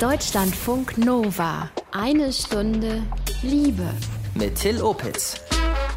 Deutschlandfunk 0.00 0.96
Nova. 0.96 1.70
Eine 1.90 2.32
Stunde 2.32 3.02
Liebe. 3.42 3.82
Mit 4.36 4.54
Till 4.54 4.80
Opitz. 4.80 5.34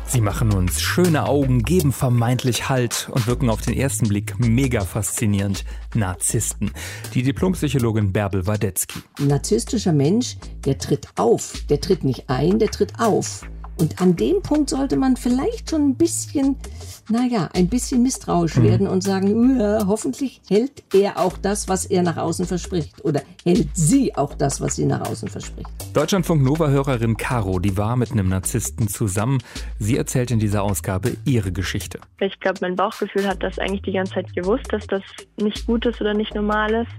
Sie 0.08 0.21
machen 0.21 0.51
uns 0.55 0.81
schöne 0.81 1.28
Augen, 1.28 1.62
geben 1.62 1.92
vermeintlich 1.92 2.68
Halt 2.68 3.10
und 3.12 3.28
wirken 3.28 3.52
auf 3.52 3.62
den 3.62 3.78
ersten 3.78 4.08
Blick 4.08 4.40
mega 4.40 4.82
faszinierend. 4.82 5.66
Narzissten. 5.94 6.72
Die 7.14 7.22
Diplompsychologin 7.22 8.12
Bärbel 8.12 8.48
Wadetzky. 8.48 9.01
Ein 9.19 9.28
narzisstischer 9.28 9.94
Mensch, 9.94 10.36
der 10.65 10.79
tritt 10.79 11.08
auf. 11.18 11.54
Der 11.70 11.79
tritt 11.79 12.04
nicht 12.04 12.28
ein, 12.28 12.58
der 12.58 12.72
tritt 12.72 12.94
auf. 12.99 13.44
Und 13.82 14.00
an 14.00 14.16
dem 14.16 14.44
Punkt 14.44 14.70
sollte 14.70 14.96
man 14.96 15.18
vielleicht 15.18 15.72
schon 15.72 15.81
ein 15.81 15.96
bisschen, 15.96 16.55
naja, 17.09 17.50
ein 17.55 17.68
bisschen 17.68 18.04
misstrauisch 18.04 18.58
mhm. 18.58 18.63
werden 18.63 18.88
und 18.88 19.02
sagen, 19.02 19.59
ja, 19.59 19.88
hoffentlich 19.88 20.40
hält 20.48 20.84
er 20.94 21.18
auch 21.18 21.36
das, 21.36 21.68
was 21.68 21.88
er 21.88 22.04
nach 22.04 22.17
außen 22.17 22.45
verspricht. 22.45 23.04
Oder 23.04 23.23
hält 23.44 23.70
sie 23.73 24.16
auch 24.16 24.36
das, 24.36 24.62
was 24.62 24.75
sie 24.75 24.86
nach 24.86 25.02
außen 25.02 25.30
verspricht. 25.30 25.67
Deutschlandfunk 25.94 26.44
Nova-Hörerin 26.44 27.17
Caro, 27.17 27.58
die 27.58 27.75
war 27.75 27.95
mit 27.95 28.12
einem 28.12 28.30
Narzissten 28.30 28.88
zusammen. 28.88 29.39
Sie 29.80 29.98
erzählt 29.98 30.30
in 30.30 30.38
dieser 30.38 30.61
Ausgabe 30.61 31.17
ihre 31.25 31.52
Geschichte. 31.52 32.00
Ich 32.20 32.39
glaube, 32.39 32.59
mein 32.61 32.75
Bauchgefühl 32.75 33.27
hat 33.27 33.41
das 33.41 33.58
eigentlich 33.58 33.81
die 33.81 33.94
ganze 33.94 34.13
Zeit 34.13 34.36
gewusst, 34.36 34.72
dass 34.72 34.86
das 34.86 35.02
nicht 35.38 35.66
gut 35.66 35.88
ist 35.88 36.00
oder 36.00 36.13
nicht 36.13 36.36
normal 36.36 36.86
ist. 36.86 36.91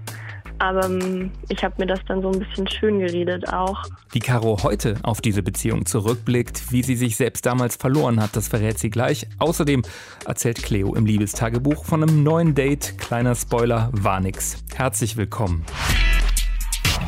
Aber 0.59 0.85
ähm, 0.85 1.31
ich 1.49 1.63
habe 1.63 1.75
mir 1.77 1.87
das 1.87 1.99
dann 2.07 2.21
so 2.21 2.31
ein 2.31 2.39
bisschen 2.39 2.67
schön 2.67 2.99
geredet 2.99 3.51
auch. 3.51 3.83
Wie 4.11 4.19
Caro 4.19 4.63
heute 4.63 4.97
auf 5.03 5.21
diese 5.21 5.43
Beziehung 5.43 5.85
zurückblickt, 5.85 6.71
wie 6.71 6.83
sie 6.83 6.95
sich 6.95 7.15
selbst 7.17 7.45
damals 7.45 7.75
verloren 7.75 8.21
hat, 8.21 8.35
das 8.35 8.47
verrät 8.47 8.79
sie 8.79 8.89
gleich. 8.89 9.27
Außerdem 9.39 9.83
erzählt 10.25 10.61
Cleo 10.63 10.95
im 10.95 11.05
Liebestagebuch 11.05 11.85
von 11.85 12.03
einem 12.03 12.23
neuen 12.23 12.55
Date. 12.55 12.97
Kleiner 12.97 13.35
Spoiler, 13.35 13.89
war 13.93 14.19
nix. 14.19 14.63
Herzlich 14.75 15.17
willkommen. 15.17 15.65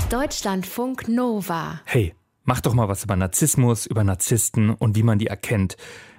Deutschlandfunk 0.10 1.08
Nova. 1.08 1.82
Hey, 1.86 2.14
mach 2.44 2.62
doch 2.62 2.74
mal 2.74 2.88
was 2.88 3.04
über 3.04 3.16
Narzissmus, 3.16 3.86
über 3.86 4.04
Narzissten 4.04 4.70
und 4.70 4.96
wie 4.96 5.04
man 5.04 5.18
die 5.18 5.28
erkennt. 5.28 5.78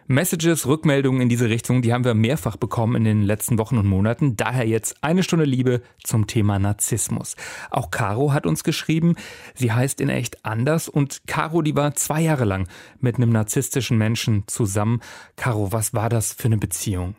Messages, 0.09 0.67
Rückmeldungen 0.67 1.21
in 1.21 1.29
diese 1.29 1.49
Richtung, 1.49 1.83
die 1.83 1.93
haben 1.93 2.05
wir 2.05 2.15
mehrfach 2.15 2.57
bekommen 2.57 2.97
in 2.97 3.05
den 3.05 3.23
letzten 3.23 3.59
Wochen 3.59 3.77
und 3.77 3.87
Monaten. 3.87 4.37
Daher 4.37 4.67
jetzt 4.67 5.03
eine 5.03 5.25
Stunde 5.25 5.45
Liebe 5.45 5.83
zum 6.05 6.27
Thema 6.27 6.59
Narzissmus. 6.59 7.35
Auch 7.71 7.91
Caro 7.91 8.33
hat 8.33 8.47
uns 8.47 8.63
geschrieben, 8.63 9.17
sie 9.55 9.73
heißt 9.73 10.01
in 10.01 10.09
echt 10.09 10.45
anders 10.45 10.89
und 10.89 11.27
Caro, 11.27 11.63
die 11.63 11.75
war 11.75 11.95
zwei 11.95 12.21
Jahre 12.21 12.45
lang 12.45 12.69
mit 13.01 13.17
einem 13.17 13.31
narzisstischen 13.31 13.99
Menschen 13.99 14.45
zusammen. 14.47 15.01
Caro, 15.37 15.73
was 15.73 15.93
war 15.93 16.09
das 16.09 16.33
für 16.33 16.47
eine 16.47 16.59
Beziehung? 16.59 17.17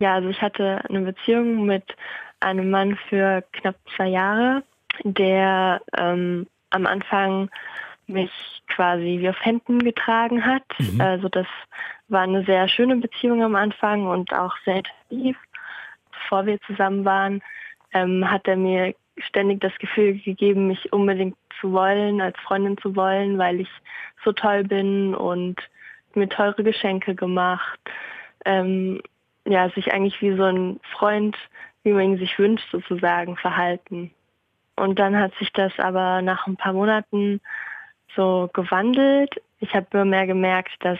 Ja, 0.00 0.14
also 0.14 0.28
ich 0.30 0.40
hatte 0.40 0.80
eine 0.88 1.00
Beziehung 1.02 1.66
mit 1.66 1.84
einem 2.40 2.70
Mann 2.70 2.96
für 3.08 3.44
knapp 3.52 3.76
zwei 3.96 4.08
Jahre, 4.08 4.62
der 5.04 5.82
ähm, 5.96 6.46
am 6.70 6.86
Anfang 6.86 7.50
mich 8.06 8.30
quasi 8.68 9.18
wie 9.20 9.28
auf 9.28 9.44
Händen 9.44 9.78
getragen 9.80 10.44
hat. 10.44 10.64
Mhm. 10.78 11.00
Also 11.00 11.28
war 12.08 12.22
eine 12.22 12.44
sehr 12.44 12.68
schöne 12.68 12.96
Beziehung 12.96 13.42
am 13.42 13.56
Anfang 13.56 14.06
und 14.06 14.32
auch 14.32 14.54
sehr 14.64 14.82
intensiv. 15.08 15.36
Bevor 16.12 16.46
wir 16.46 16.60
zusammen 16.62 17.04
waren, 17.04 17.42
ähm, 17.92 18.30
hat 18.30 18.46
er 18.46 18.56
mir 18.56 18.94
ständig 19.18 19.60
das 19.60 19.76
Gefühl 19.78 20.18
gegeben, 20.18 20.68
mich 20.68 20.92
unbedingt 20.92 21.36
zu 21.60 21.72
wollen, 21.72 22.20
als 22.20 22.38
Freundin 22.40 22.78
zu 22.78 22.96
wollen, 22.96 23.38
weil 23.38 23.60
ich 23.60 23.68
so 24.24 24.32
toll 24.32 24.64
bin 24.64 25.14
und 25.14 25.56
mir 26.14 26.28
teure 26.28 26.62
Geschenke 26.62 27.14
gemacht. 27.14 27.78
Ähm, 28.44 29.00
ja, 29.46 29.68
sich 29.70 29.92
eigentlich 29.92 30.20
wie 30.20 30.36
so 30.36 30.44
ein 30.44 30.80
Freund, 30.96 31.36
wie 31.82 31.92
man 31.92 32.02
ihn 32.02 32.18
sich 32.18 32.38
wünscht, 32.38 32.68
sozusagen 32.70 33.36
verhalten. 33.36 34.10
Und 34.76 34.98
dann 34.98 35.16
hat 35.16 35.34
sich 35.36 35.52
das 35.52 35.72
aber 35.78 36.22
nach 36.22 36.46
ein 36.46 36.56
paar 36.56 36.72
Monaten 36.72 37.40
so 38.16 38.50
gewandelt. 38.52 39.40
Ich 39.60 39.74
habe 39.74 39.86
immer 39.92 40.04
mehr 40.04 40.26
gemerkt, 40.26 40.72
dass 40.80 40.98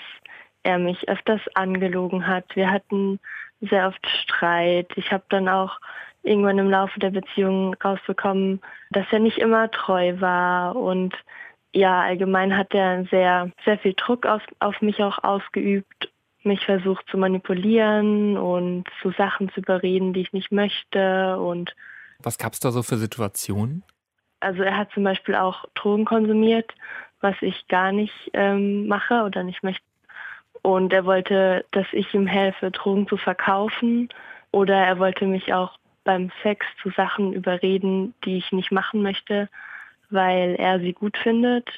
er 0.65 0.79
mich 0.79 1.09
öfters 1.09 1.41
angelogen 1.55 2.27
hat. 2.27 2.57
Wir 2.57 2.71
hatten 2.71 3.21
sehr 3.61 3.89
oft 3.89 4.07
Streit. 4.23 4.91
Ich 4.97 5.13
habe 5.13 5.25
dann 5.29 5.49
auch 5.49 5.79
irgendwann 6.23 6.59
im 6.59 6.71
Laufe 6.71 6.99
der 6.99 7.11
Beziehung 7.11 7.75
rausbekommen, 7.75 8.61
dass 8.91 9.07
er 9.13 9.21
nicht 9.21 9.39
immer 9.39 9.71
treu 9.71 10.21
war 10.21 10.75
und 10.75 11.15
ja, 11.73 12.03
allgemein 12.03 12.57
hat 12.57 12.73
er 12.73 13.05
sehr, 13.07 13.51
sehr 13.65 13.79
viel 13.79 13.95
Druck 13.95 14.27
auf, 14.27 14.43
auf 14.61 14.81
mich 14.81 15.03
auch 15.03 15.23
ausgeübt, 15.25 16.09
mich 16.45 16.65
versucht 16.65 17.05
zu 17.09 17.19
manipulieren 17.19 18.37
und 18.37 18.85
zu 19.03 19.11
Sachen 19.11 19.51
zu 19.51 19.61
überreden, 19.61 20.13
die 20.13 20.21
ich 20.21 20.33
nicht 20.33 20.53
möchte 20.53 21.39
und 21.39 21.75
was 22.23 22.39
gab 22.39 22.53
es 22.53 22.61
da 22.61 22.71
so 22.71 22.83
für 22.83 22.97
Situationen? 22.97 23.83
Also 24.41 24.63
er 24.63 24.77
hat 24.77 24.93
zum 24.93 25.05
Beispiel 25.05 25.35
auch 25.35 25.65
Drogen 25.75 26.05
konsumiert, 26.05 26.73
was 27.21 27.35
ich 27.41 27.67
gar 27.69 27.93
nicht 27.93 28.31
ähm, 28.33 28.87
mache 28.87 29.23
oder 29.25 29.43
nicht 29.43 29.63
möchte. 29.63 29.85
Und 30.65 30.95
er 30.95 31.05
wollte, 31.05 31.67
dass 31.73 31.87
ich 31.93 32.15
ihm 32.15 32.27
helfe, 32.27 32.71
Drogen 32.71 33.07
zu 33.07 33.19
verkaufen. 33.19 34.09
Oder 34.51 34.77
er 34.77 34.99
wollte 34.99 35.27
mich 35.27 35.53
auch 35.53 35.79
beim 36.05 36.33
Sex 36.43 36.65
zu 36.83 36.89
Sachen 36.89 37.35
überreden, 37.35 38.15
die 38.25 38.39
ich 38.39 38.51
nicht 38.51 38.73
machen 38.73 39.03
möchte, 39.03 39.51
weil 40.09 40.55
er 40.55 40.81
sie 40.81 40.95
gut 40.95 41.19
findet. 41.19 41.69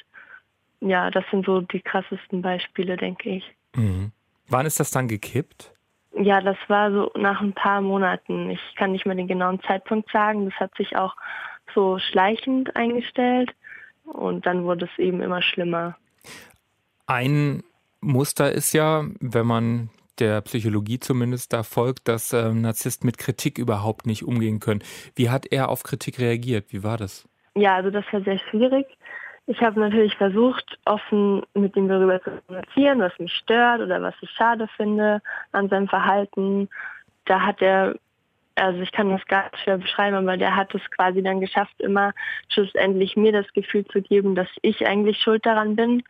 Ja, 0.79 1.11
das 1.11 1.25
sind 1.31 1.45
so 1.45 1.59
die 1.59 1.81
krassesten 1.81 2.41
Beispiele, 2.41 2.95
denke 2.95 3.29
ich. 3.29 3.55
Mhm. 3.75 4.13
Wann 4.47 4.65
ist 4.65 4.79
das 4.79 4.89
dann 4.89 5.09
gekippt? 5.09 5.73
Ja, 6.17 6.39
das 6.39 6.57
war 6.69 6.89
so 6.89 7.11
nach 7.17 7.41
ein 7.41 7.51
paar 7.51 7.81
Monaten. 7.81 8.49
Ich 8.51 8.75
kann 8.77 8.93
nicht 8.93 9.05
mehr 9.05 9.15
den 9.15 9.27
genauen 9.27 9.61
Zeitpunkt 9.63 10.09
sagen. 10.11 10.45
Das 10.49 10.57
hat 10.61 10.73
sich 10.77 10.95
auch 10.95 11.17
so 11.75 11.99
schleichend 11.99 12.73
eingestellt 12.77 13.53
und 14.05 14.45
dann 14.45 14.63
wurde 14.63 14.85
es 14.85 14.97
eben 14.97 15.21
immer 15.21 15.41
schlimmer. 15.41 15.97
Ein 17.05 17.63
Muster 18.01 18.51
ist 18.51 18.73
ja, 18.73 19.05
wenn 19.19 19.45
man 19.45 19.89
der 20.19 20.41
Psychologie 20.41 20.99
zumindest 20.99 21.53
da 21.53 21.63
folgt, 21.63 22.07
dass 22.07 22.33
äh, 22.33 22.51
Narzissten 22.51 23.05
mit 23.05 23.17
Kritik 23.17 23.57
überhaupt 23.57 24.07
nicht 24.07 24.23
umgehen 24.23 24.59
können. 24.59 24.83
Wie 25.15 25.29
hat 25.29 25.45
er 25.51 25.69
auf 25.69 25.83
Kritik 25.83 26.19
reagiert? 26.19 26.73
Wie 26.73 26.83
war 26.83 26.97
das? 26.97 27.27
Ja, 27.55 27.75
also 27.75 27.89
das 27.91 28.05
war 28.11 28.21
sehr 28.21 28.39
schwierig. 28.49 28.87
Ich 29.45 29.61
habe 29.61 29.79
natürlich 29.79 30.15
versucht, 30.15 30.77
offen 30.85 31.43
mit 31.53 31.75
ihm 31.75 31.87
darüber 31.87 32.21
zu 32.21 32.31
kommunizieren, 32.47 32.99
was 32.99 33.17
mich 33.19 33.33
stört 33.33 33.81
oder 33.81 34.01
was 34.01 34.13
ich 34.21 34.29
schade 34.31 34.67
finde 34.75 35.21
an 35.51 35.69
seinem 35.69 35.87
Verhalten. 35.87 36.67
Da 37.25 37.41
hat 37.41 37.61
er 37.61 37.95
also 38.57 38.81
ich 38.81 38.91
kann 38.91 39.09
das 39.09 39.25
gar 39.27 39.43
nicht 39.43 39.63
schwer 39.63 39.77
beschreiben, 39.77 40.15
aber 40.15 40.35
der 40.35 40.55
hat 40.55 40.73
es 40.73 40.81
quasi 40.91 41.21
dann 41.21 41.39
geschafft, 41.39 41.79
immer 41.79 42.13
schlussendlich 42.49 43.15
mir 43.15 43.31
das 43.31 43.45
Gefühl 43.53 43.85
zu 43.85 44.01
geben, 44.01 44.33
dass 44.35 44.47
ich 44.61 44.87
eigentlich 44.87 45.19
schuld 45.19 45.45
daran 45.45 45.75
bin. 45.75 46.03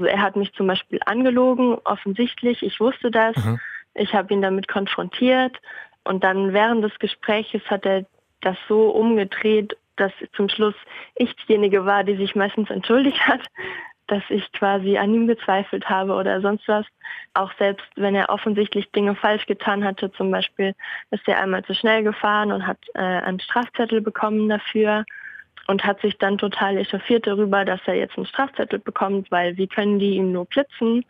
Also 0.00 0.10
er 0.10 0.22
hat 0.22 0.34
mich 0.34 0.50
zum 0.54 0.66
Beispiel 0.66 0.98
angelogen, 1.04 1.76
offensichtlich, 1.84 2.62
ich 2.62 2.80
wusste 2.80 3.10
das. 3.10 3.36
Mhm. 3.36 3.60
Ich 3.92 4.14
habe 4.14 4.32
ihn 4.32 4.40
damit 4.40 4.66
konfrontiert 4.66 5.60
und 6.04 6.24
dann 6.24 6.54
während 6.54 6.82
des 6.82 6.98
Gespräches 6.98 7.60
hat 7.66 7.84
er 7.84 8.06
das 8.40 8.56
so 8.66 8.88
umgedreht, 8.88 9.76
dass 9.96 10.12
zum 10.34 10.48
Schluss 10.48 10.74
ich 11.16 11.36
diejenige 11.36 11.84
war, 11.84 12.02
die 12.02 12.16
sich 12.16 12.34
meistens 12.34 12.70
entschuldigt 12.70 13.20
hat 13.26 13.42
dass 14.06 14.22
ich 14.28 14.50
quasi 14.52 14.96
an 14.96 15.14
ihm 15.14 15.26
gezweifelt 15.28 15.88
habe 15.88 16.14
oder 16.14 16.40
sonst 16.40 16.66
was. 16.66 16.86
Auch 17.34 17.52
selbst 17.58 17.86
wenn 17.94 18.16
er 18.16 18.30
offensichtlich 18.30 18.90
Dinge 18.90 19.14
falsch 19.14 19.46
getan 19.46 19.84
hatte, 19.84 20.10
zum 20.12 20.30
Beispiel 20.30 20.74
ist 21.10 21.28
er 21.28 21.40
einmal 21.40 21.62
zu 21.64 21.74
schnell 21.74 22.02
gefahren 22.02 22.50
und 22.50 22.66
hat 22.66 22.78
äh, 22.94 23.00
einen 23.00 23.38
Strafzettel 23.38 24.00
bekommen 24.00 24.48
dafür 24.48 25.04
und 25.70 25.84
hat 25.84 26.00
sich 26.00 26.18
dann 26.18 26.36
total 26.36 26.76
echauffiert 26.76 27.26
darüber, 27.26 27.64
dass 27.64 27.80
er 27.86 27.94
jetzt 27.94 28.16
einen 28.16 28.26
Strafzettel 28.26 28.78
bekommt, 28.78 29.30
weil 29.30 29.56
wie 29.56 29.68
können 29.68 29.98
die 29.98 30.16
ihm 30.16 30.32
nur 30.32 30.44
blitzen? 30.44 31.04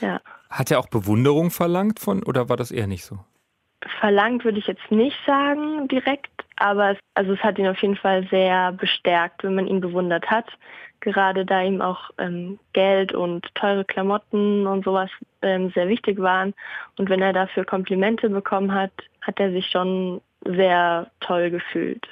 Ja. 0.00 0.20
Hat 0.48 0.70
er 0.70 0.78
auch 0.78 0.88
Bewunderung 0.88 1.50
verlangt 1.50 1.98
von 1.98 2.22
oder 2.22 2.48
war 2.48 2.56
das 2.56 2.70
eher 2.70 2.86
nicht 2.86 3.04
so? 3.04 3.18
Verlangt 4.00 4.44
würde 4.44 4.58
ich 4.58 4.66
jetzt 4.66 4.90
nicht 4.90 5.16
sagen 5.26 5.88
direkt, 5.88 6.30
aber 6.56 6.92
es, 6.92 6.98
also 7.14 7.32
es 7.32 7.40
hat 7.40 7.58
ihn 7.58 7.68
auf 7.68 7.80
jeden 7.82 7.96
Fall 7.96 8.26
sehr 8.28 8.72
bestärkt, 8.72 9.44
wenn 9.44 9.54
man 9.54 9.66
ihn 9.66 9.80
bewundert 9.80 10.30
hat 10.30 10.46
gerade 11.00 11.44
da 11.44 11.62
ihm 11.62 11.80
auch 11.80 12.10
ähm, 12.18 12.58
Geld 12.72 13.12
und 13.12 13.46
teure 13.54 13.84
Klamotten 13.84 14.66
und 14.66 14.84
sowas 14.84 15.10
ähm, 15.42 15.70
sehr 15.70 15.88
wichtig 15.88 16.18
waren. 16.18 16.54
Und 16.96 17.08
wenn 17.08 17.22
er 17.22 17.32
dafür 17.32 17.64
Komplimente 17.64 18.28
bekommen 18.28 18.72
hat, 18.72 18.92
hat 19.20 19.38
er 19.38 19.52
sich 19.52 19.66
schon 19.66 20.20
sehr 20.44 21.10
toll 21.20 21.50
gefühlt. 21.50 22.06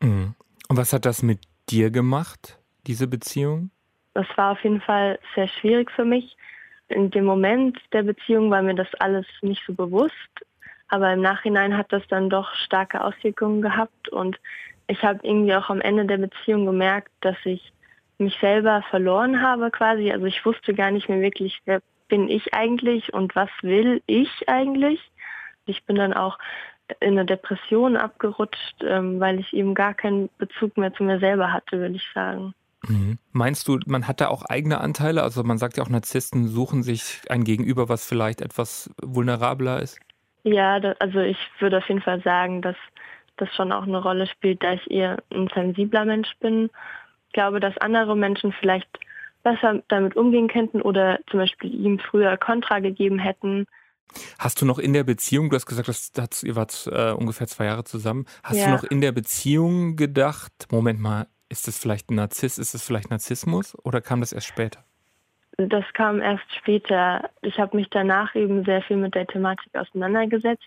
Mhm. 0.00 0.34
Und 0.72 0.78
was 0.78 0.94
hat 0.94 1.04
das 1.04 1.22
mit 1.22 1.40
dir 1.68 1.90
gemacht, 1.90 2.58
diese 2.86 3.06
Beziehung? 3.06 3.70
Das 4.14 4.26
war 4.36 4.52
auf 4.52 4.64
jeden 4.64 4.80
Fall 4.80 5.18
sehr 5.34 5.46
schwierig 5.46 5.90
für 5.90 6.06
mich. 6.06 6.34
In 6.88 7.10
dem 7.10 7.26
Moment 7.26 7.78
der 7.92 8.04
Beziehung 8.04 8.50
war 8.50 8.62
mir 8.62 8.74
das 8.74 8.88
alles 8.94 9.26
nicht 9.42 9.62
so 9.66 9.74
bewusst. 9.74 10.14
Aber 10.88 11.12
im 11.12 11.20
Nachhinein 11.20 11.76
hat 11.76 11.92
das 11.92 12.02
dann 12.08 12.30
doch 12.30 12.54
starke 12.54 13.04
Auswirkungen 13.04 13.60
gehabt. 13.60 14.08
Und 14.08 14.40
ich 14.86 15.02
habe 15.02 15.20
irgendwie 15.22 15.54
auch 15.54 15.68
am 15.68 15.82
Ende 15.82 16.06
der 16.06 16.16
Beziehung 16.16 16.64
gemerkt, 16.64 17.12
dass 17.20 17.36
ich 17.44 17.70
mich 18.16 18.34
selber 18.40 18.82
verloren 18.88 19.42
habe 19.42 19.70
quasi. 19.70 20.10
Also 20.10 20.24
ich 20.24 20.42
wusste 20.46 20.72
gar 20.72 20.90
nicht 20.90 21.06
mehr 21.06 21.20
wirklich, 21.20 21.60
wer 21.66 21.82
bin 22.08 22.30
ich 22.30 22.54
eigentlich 22.54 23.12
und 23.12 23.36
was 23.36 23.50
will 23.60 24.02
ich 24.06 24.48
eigentlich. 24.48 25.02
Ich 25.66 25.84
bin 25.84 25.96
dann 25.96 26.14
auch 26.14 26.38
in 27.00 27.12
eine 27.12 27.24
Depression 27.24 27.96
abgerutscht, 27.96 28.82
ähm, 28.82 29.20
weil 29.20 29.40
ich 29.40 29.52
eben 29.52 29.74
gar 29.74 29.94
keinen 29.94 30.28
Bezug 30.38 30.76
mehr 30.76 30.92
zu 30.92 31.04
mir 31.04 31.18
selber 31.18 31.52
hatte, 31.52 31.78
würde 31.78 31.96
ich 31.96 32.06
sagen. 32.14 32.54
Mhm. 32.88 33.18
Meinst 33.32 33.68
du, 33.68 33.78
man 33.86 34.08
hat 34.08 34.20
da 34.20 34.28
auch 34.28 34.44
eigene 34.44 34.80
Anteile? 34.80 35.22
Also 35.22 35.44
man 35.44 35.58
sagt 35.58 35.76
ja 35.76 35.84
auch, 35.84 35.88
Narzissten 35.88 36.48
suchen 36.48 36.82
sich 36.82 37.20
ein 37.28 37.44
Gegenüber, 37.44 37.88
was 37.88 38.06
vielleicht 38.06 38.40
etwas 38.40 38.92
vulnerabler 39.00 39.80
ist. 39.80 39.98
Ja, 40.44 40.80
da, 40.80 40.94
also 40.98 41.20
ich 41.20 41.38
würde 41.60 41.78
auf 41.78 41.88
jeden 41.88 42.02
Fall 42.02 42.20
sagen, 42.22 42.62
dass 42.62 42.76
das 43.36 43.54
schon 43.54 43.72
auch 43.72 43.84
eine 43.84 44.02
Rolle 44.02 44.26
spielt, 44.26 44.62
da 44.62 44.74
ich 44.74 44.90
eher 44.90 45.22
ein 45.32 45.48
sensibler 45.54 46.04
Mensch 46.04 46.32
bin. 46.40 46.70
Ich 47.28 47.32
glaube, 47.32 47.60
dass 47.60 47.78
andere 47.78 48.16
Menschen 48.16 48.52
vielleicht 48.52 48.88
besser 49.42 49.82
damit 49.88 50.16
umgehen 50.16 50.48
könnten 50.48 50.82
oder 50.82 51.18
zum 51.30 51.40
Beispiel 51.40 51.72
ihm 51.72 51.98
früher 51.98 52.36
Kontra 52.36 52.80
gegeben 52.80 53.18
hätten. 53.18 53.66
Hast 54.38 54.60
du 54.60 54.66
noch 54.66 54.78
in 54.78 54.92
der 54.92 55.04
Beziehung, 55.04 55.48
du 55.50 55.56
hast 55.56 55.66
gesagt, 55.66 55.88
das, 55.88 56.12
das, 56.12 56.42
ihr 56.42 56.54
wart 56.56 56.88
äh, 56.92 57.12
ungefähr 57.12 57.46
zwei 57.46 57.64
Jahre 57.66 57.84
zusammen, 57.84 58.26
hast 58.42 58.58
Ja. 58.58 58.66
du 58.66 58.70
noch 58.72 58.84
in 58.84 59.00
der 59.00 59.12
Beziehung 59.12 59.96
gedacht, 59.96 60.52
Moment 60.70 61.00
mal, 61.00 61.26
ist 61.48 61.66
das 61.68 61.78
vielleicht 61.78 62.10
ein 62.10 62.16
Narziss, 62.16 62.58
ist 62.58 62.74
das 62.74 62.82
vielleicht 62.82 63.10
Narzissmus 63.10 63.76
oder 63.84 64.00
kam 64.00 64.20
das 64.20 64.32
erst 64.32 64.46
später? 64.46 64.84
Das 65.58 65.84
kam 65.92 66.20
erst 66.20 66.44
später. 66.58 67.28
Ich 67.42 67.58
habe 67.58 67.76
mich 67.76 67.88
danach 67.90 68.34
eben 68.34 68.64
sehr 68.64 68.82
viel 68.82 68.96
mit 68.96 69.14
der 69.14 69.26
Thematik 69.26 69.74
auseinandergesetzt, 69.74 70.66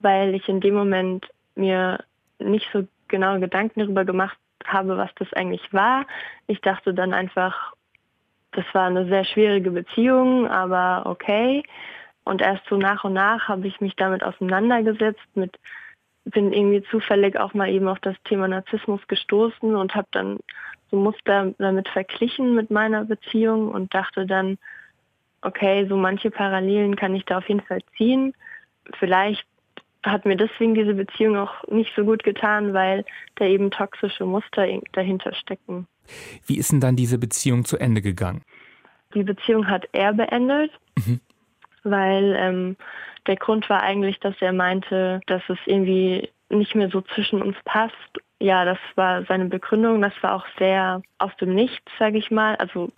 weil 0.00 0.34
ich 0.34 0.46
in 0.48 0.60
dem 0.60 0.74
Moment 0.74 1.26
mir 1.54 2.04
nicht 2.38 2.68
so 2.72 2.86
genau 3.08 3.40
Gedanken 3.40 3.80
darüber 3.80 4.04
gemacht 4.04 4.36
habe, 4.66 4.96
was 4.98 5.10
das 5.16 5.32
eigentlich 5.32 5.72
war. 5.72 6.06
Ich 6.46 6.60
dachte 6.60 6.92
dann 6.92 7.14
einfach, 7.14 7.72
das 8.52 8.64
war 8.74 8.86
eine 8.86 9.06
sehr 9.08 9.24
schwierige 9.24 9.70
Beziehung, 9.70 10.46
aber 10.46 11.10
okay. 11.10 11.62
Und 12.28 12.42
erst 12.42 12.66
so 12.68 12.76
nach 12.76 13.04
und 13.04 13.14
nach 13.14 13.48
habe 13.48 13.66
ich 13.66 13.80
mich 13.80 13.96
damit 13.96 14.22
auseinandergesetzt, 14.22 15.26
mit 15.34 15.58
bin 16.24 16.52
irgendwie 16.52 16.82
zufällig 16.90 17.38
auch 17.38 17.54
mal 17.54 17.70
eben 17.70 17.88
auf 17.88 18.00
das 18.00 18.14
Thema 18.24 18.48
Narzissmus 18.48 19.00
gestoßen 19.08 19.74
und 19.74 19.94
habe 19.94 20.08
dann 20.10 20.38
so 20.90 20.98
Muster 20.98 21.54
damit 21.56 21.88
verglichen 21.88 22.54
mit 22.54 22.70
meiner 22.70 23.06
Beziehung 23.06 23.70
und 23.70 23.94
dachte 23.94 24.26
dann, 24.26 24.58
okay, 25.40 25.86
so 25.88 25.96
manche 25.96 26.30
Parallelen 26.30 26.96
kann 26.96 27.14
ich 27.14 27.24
da 27.24 27.38
auf 27.38 27.48
jeden 27.48 27.62
Fall 27.62 27.80
ziehen. 27.96 28.34
Vielleicht 28.98 29.46
hat 30.02 30.26
mir 30.26 30.36
deswegen 30.36 30.74
diese 30.74 30.92
Beziehung 30.92 31.38
auch 31.38 31.66
nicht 31.68 31.94
so 31.96 32.04
gut 32.04 32.24
getan, 32.24 32.74
weil 32.74 33.06
da 33.36 33.46
eben 33.46 33.70
toxische 33.70 34.26
Muster 34.26 34.66
dahinter 34.92 35.32
stecken. 35.34 35.86
Wie 36.44 36.58
ist 36.58 36.72
denn 36.72 36.80
dann 36.80 36.94
diese 36.94 37.16
Beziehung 37.16 37.64
zu 37.64 37.78
Ende 37.78 38.02
gegangen? 38.02 38.42
Die 39.14 39.22
Beziehung 39.22 39.66
hat 39.66 39.88
er 39.92 40.12
beendet, 40.12 40.72
Mhm. 41.06 41.20
Weil 41.90 42.36
ähm, 42.38 42.76
der 43.26 43.36
Grund 43.36 43.68
war 43.68 43.82
eigentlich, 43.82 44.20
dass 44.20 44.34
er 44.40 44.52
meinte, 44.52 45.20
dass 45.26 45.42
es 45.48 45.58
irgendwie 45.66 46.30
nicht 46.50 46.74
mehr 46.74 46.88
so 46.90 47.02
zwischen 47.02 47.42
uns 47.42 47.56
passt. 47.64 47.94
Ja, 48.40 48.64
das 48.64 48.78
war 48.94 49.24
seine 49.24 49.46
Begründung. 49.46 50.00
Das 50.00 50.14
war 50.22 50.34
auch 50.34 50.46
sehr 50.58 51.02
aus 51.18 51.34
dem 51.36 51.54
Nichts, 51.54 51.90
sage 51.98 52.18
ich 52.18 52.30
mal. 52.30 52.56
Also 52.56 52.90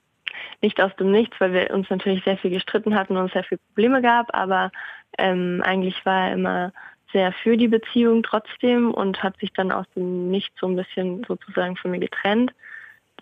nicht 0.62 0.80
aus 0.80 0.94
dem 0.96 1.10
Nichts, 1.10 1.40
weil 1.40 1.52
wir 1.52 1.70
uns 1.70 1.88
natürlich 1.90 2.24
sehr 2.24 2.36
viel 2.36 2.50
gestritten 2.50 2.94
hatten 2.94 3.16
und 3.16 3.26
es 3.26 3.32
sehr 3.32 3.44
viele 3.44 3.60
Probleme 3.68 4.02
gab, 4.02 4.34
aber 4.34 4.70
ähm, 5.18 5.62
eigentlich 5.64 6.04
war 6.06 6.28
er 6.28 6.32
immer 6.32 6.72
sehr 7.12 7.32
für 7.32 7.56
die 7.56 7.68
Beziehung 7.68 8.22
trotzdem 8.22 8.92
und 8.92 9.22
hat 9.22 9.38
sich 9.40 9.52
dann 9.52 9.72
aus 9.72 9.86
dem 9.96 10.30
Nichts 10.30 10.54
so 10.60 10.68
ein 10.68 10.76
bisschen 10.76 11.24
sozusagen 11.26 11.76
von 11.76 11.90
mir 11.90 11.98
getrennt. 11.98 12.52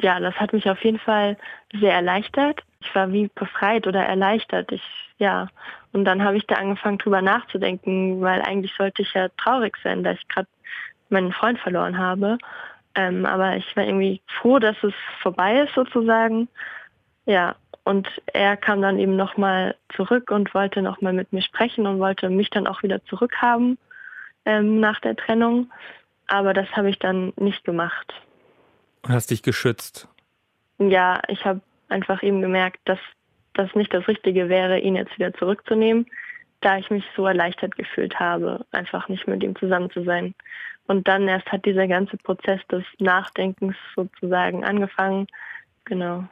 Ja, 0.00 0.20
das 0.20 0.34
hat 0.36 0.52
mich 0.52 0.68
auf 0.68 0.82
jeden 0.84 0.98
Fall 0.98 1.36
sehr 1.72 1.92
erleichtert. 1.92 2.62
Ich 2.80 2.94
war 2.94 3.12
wie 3.12 3.28
befreit 3.34 3.86
oder 3.86 4.04
erleichtert. 4.04 4.70
Ich, 4.72 4.82
ja. 5.18 5.48
Und 5.92 6.04
dann 6.04 6.22
habe 6.22 6.36
ich 6.36 6.46
da 6.46 6.56
angefangen, 6.56 6.98
drüber 6.98 7.22
nachzudenken, 7.22 8.20
weil 8.20 8.42
eigentlich 8.42 8.72
sollte 8.76 9.02
ich 9.02 9.12
ja 9.14 9.28
traurig 9.30 9.76
sein, 9.82 10.04
dass 10.04 10.18
ich 10.18 10.28
gerade 10.28 10.48
meinen 11.08 11.32
Freund 11.32 11.58
verloren 11.58 11.98
habe. 11.98 12.38
Ähm, 12.94 13.26
aber 13.26 13.56
ich 13.56 13.76
war 13.76 13.84
irgendwie 13.84 14.20
froh, 14.26 14.58
dass 14.58 14.76
es 14.82 14.94
vorbei 15.22 15.60
ist 15.60 15.74
sozusagen. 15.74 16.48
Ja, 17.26 17.56
und 17.84 18.08
er 18.26 18.56
kam 18.56 18.82
dann 18.82 18.98
eben 18.98 19.16
nochmal 19.16 19.74
zurück 19.94 20.30
und 20.30 20.52
wollte 20.54 20.82
nochmal 20.82 21.12
mit 21.12 21.32
mir 21.32 21.42
sprechen 21.42 21.86
und 21.86 21.98
wollte 21.98 22.28
mich 22.28 22.50
dann 22.50 22.66
auch 22.66 22.82
wieder 22.82 23.04
zurückhaben 23.06 23.78
ähm, 24.44 24.80
nach 24.80 25.00
der 25.00 25.16
Trennung. 25.16 25.70
Aber 26.26 26.52
das 26.52 26.70
habe 26.72 26.90
ich 26.90 26.98
dann 26.98 27.32
nicht 27.36 27.64
gemacht. 27.64 28.12
Und 29.08 29.14
hast 29.14 29.30
dich 29.30 29.42
geschützt? 29.42 30.06
Ja, 30.78 31.22
ich 31.28 31.44
habe 31.46 31.62
einfach 31.88 32.22
eben 32.22 32.42
gemerkt, 32.42 32.80
dass 32.84 32.98
das 33.54 33.74
nicht 33.74 33.92
das 33.94 34.06
Richtige 34.06 34.50
wäre, 34.50 34.78
ihn 34.78 34.96
jetzt 34.96 35.16
wieder 35.16 35.32
zurückzunehmen, 35.32 36.06
da 36.60 36.76
ich 36.76 36.90
mich 36.90 37.04
so 37.16 37.26
erleichtert 37.26 37.74
gefühlt 37.76 38.20
habe, 38.20 38.66
einfach 38.70 39.08
nicht 39.08 39.26
mit 39.26 39.42
ihm 39.42 39.56
zusammen 39.56 39.90
zu 39.90 40.04
sein. 40.04 40.34
Und 40.86 41.08
dann 41.08 41.26
erst 41.26 41.50
hat 41.50 41.64
dieser 41.64 41.88
ganze 41.88 42.18
Prozess 42.18 42.60
des 42.70 42.84
Nachdenkens 42.98 43.76
sozusagen 43.96 44.64
angefangen. 44.64 45.26
Genau. 45.86 46.24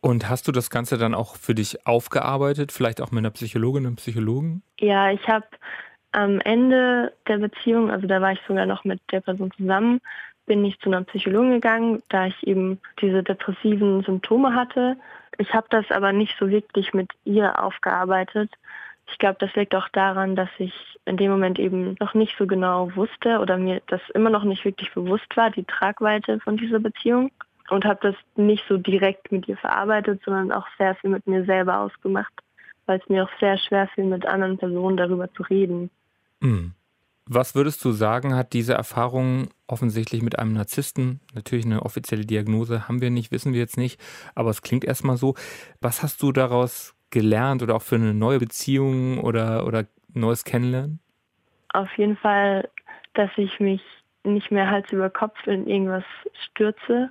Und 0.00 0.28
hast 0.28 0.48
du 0.48 0.52
das 0.52 0.70
Ganze 0.70 0.98
dann 0.98 1.14
auch 1.14 1.36
für 1.36 1.54
dich 1.54 1.86
aufgearbeitet, 1.86 2.72
vielleicht 2.72 3.00
auch 3.00 3.12
mit 3.12 3.20
einer 3.20 3.30
Psychologin 3.30 3.86
und 3.86 3.96
Psychologen? 3.96 4.62
Ja, 4.80 5.12
ich 5.12 5.26
habe 5.28 5.46
am 6.10 6.40
Ende 6.40 7.12
der 7.28 7.38
Beziehung, 7.38 7.90
also 7.90 8.06
da 8.06 8.20
war 8.20 8.32
ich 8.32 8.40
sogar 8.46 8.66
noch 8.66 8.84
mit 8.84 9.00
der 9.12 9.20
Person 9.20 9.50
zusammen, 9.56 10.00
bin 10.46 10.64
ich 10.64 10.78
zu 10.80 10.90
einer 10.90 11.02
Psychologin 11.04 11.52
gegangen, 11.52 12.02
da 12.08 12.26
ich 12.26 12.46
eben 12.46 12.80
diese 13.00 13.22
depressiven 13.22 14.02
Symptome 14.02 14.54
hatte. 14.54 14.96
Ich 15.38 15.52
habe 15.54 15.66
das 15.70 15.90
aber 15.90 16.12
nicht 16.12 16.36
so 16.38 16.48
wirklich 16.48 16.92
mit 16.94 17.10
ihr 17.24 17.62
aufgearbeitet. 17.62 18.50
Ich 19.08 19.18
glaube, 19.18 19.36
das 19.38 19.54
liegt 19.54 19.74
auch 19.74 19.88
daran, 19.90 20.36
dass 20.36 20.48
ich 20.58 20.72
in 21.04 21.16
dem 21.16 21.30
Moment 21.30 21.58
eben 21.58 21.96
noch 22.00 22.14
nicht 22.14 22.34
so 22.38 22.46
genau 22.46 22.94
wusste 22.96 23.38
oder 23.38 23.56
mir 23.56 23.82
das 23.86 24.00
immer 24.14 24.30
noch 24.30 24.44
nicht 24.44 24.64
wirklich 24.64 24.92
bewusst 24.92 25.36
war, 25.36 25.50
die 25.50 25.64
Tragweite 25.64 26.40
von 26.40 26.56
dieser 26.56 26.78
Beziehung. 26.78 27.30
Und 27.70 27.86
habe 27.86 28.00
das 28.02 28.14
nicht 28.36 28.62
so 28.68 28.76
direkt 28.76 29.32
mit 29.32 29.48
ihr 29.48 29.56
verarbeitet, 29.56 30.20
sondern 30.22 30.52
auch 30.52 30.66
sehr 30.76 30.94
viel 30.96 31.08
mit 31.08 31.26
mir 31.26 31.46
selber 31.46 31.80
ausgemacht, 31.80 32.32
weil 32.84 32.98
es 32.98 33.08
mir 33.08 33.24
auch 33.24 33.30
sehr 33.40 33.56
schwer 33.56 33.88
fiel, 33.88 34.04
mit 34.04 34.26
anderen 34.26 34.58
Personen 34.58 34.98
darüber 34.98 35.32
zu 35.32 35.44
reden. 35.44 35.90
Hm. 36.42 36.72
Was 37.26 37.54
würdest 37.54 37.82
du 37.84 37.92
sagen, 37.92 38.34
hat 38.34 38.52
diese 38.52 38.74
Erfahrung 38.74 39.48
offensichtlich 39.66 40.20
mit 40.22 40.38
einem 40.38 40.52
Narzissten, 40.52 41.20
natürlich 41.34 41.64
eine 41.64 41.82
offizielle 41.82 42.26
Diagnose 42.26 42.86
haben 42.86 43.00
wir 43.00 43.10
nicht, 43.10 43.32
wissen 43.32 43.54
wir 43.54 43.60
jetzt 43.60 43.78
nicht, 43.78 43.98
aber 44.34 44.50
es 44.50 44.60
klingt 44.60 44.84
erstmal 44.84 45.16
so. 45.16 45.34
Was 45.80 46.02
hast 46.02 46.22
du 46.22 46.32
daraus 46.32 46.94
gelernt 47.08 47.62
oder 47.62 47.76
auch 47.76 47.82
für 47.82 47.94
eine 47.94 48.12
neue 48.12 48.40
Beziehung 48.40 49.20
oder, 49.20 49.66
oder 49.66 49.86
neues 50.12 50.44
Kennenlernen? 50.44 51.00
Auf 51.72 51.88
jeden 51.96 52.16
Fall, 52.16 52.68
dass 53.14 53.30
ich 53.36 53.58
mich 53.58 53.80
nicht 54.22 54.50
mehr 54.50 54.70
Hals 54.70 54.90
über 54.92 55.08
Kopf 55.08 55.46
in 55.46 55.66
irgendwas 55.66 56.04
stürze 56.46 57.08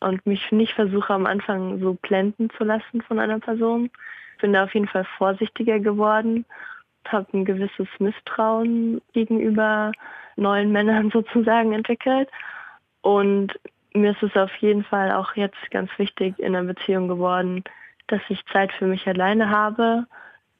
und 0.00 0.26
mich 0.26 0.50
nicht 0.50 0.72
versuche 0.72 1.14
am 1.14 1.26
Anfang 1.26 1.78
so 1.80 1.94
blenden 1.94 2.50
zu 2.50 2.64
lassen 2.64 3.02
von 3.02 3.18
einer 3.20 3.38
Person. 3.38 3.90
Bin 4.40 4.52
da 4.52 4.64
auf 4.64 4.74
jeden 4.74 4.88
Fall 4.88 5.06
vorsichtiger 5.16 5.80
geworden, 5.80 6.44
habe 7.12 7.26
ein 7.32 7.44
gewisses 7.44 7.88
Misstrauen 7.98 9.00
gegenüber 9.12 9.92
neuen 10.36 10.72
Männern 10.72 11.10
sozusagen 11.12 11.72
entwickelt. 11.72 12.28
Und 13.02 13.52
mir 13.94 14.12
ist 14.12 14.22
es 14.22 14.36
auf 14.36 14.54
jeden 14.56 14.84
Fall 14.84 15.12
auch 15.12 15.34
jetzt 15.36 15.70
ganz 15.70 15.90
wichtig 15.98 16.38
in 16.38 16.54
einer 16.54 16.66
Beziehung 16.66 17.08
geworden, 17.08 17.64
dass 18.08 18.20
ich 18.28 18.44
Zeit 18.46 18.72
für 18.72 18.86
mich 18.86 19.06
alleine 19.06 19.50
habe, 19.50 20.06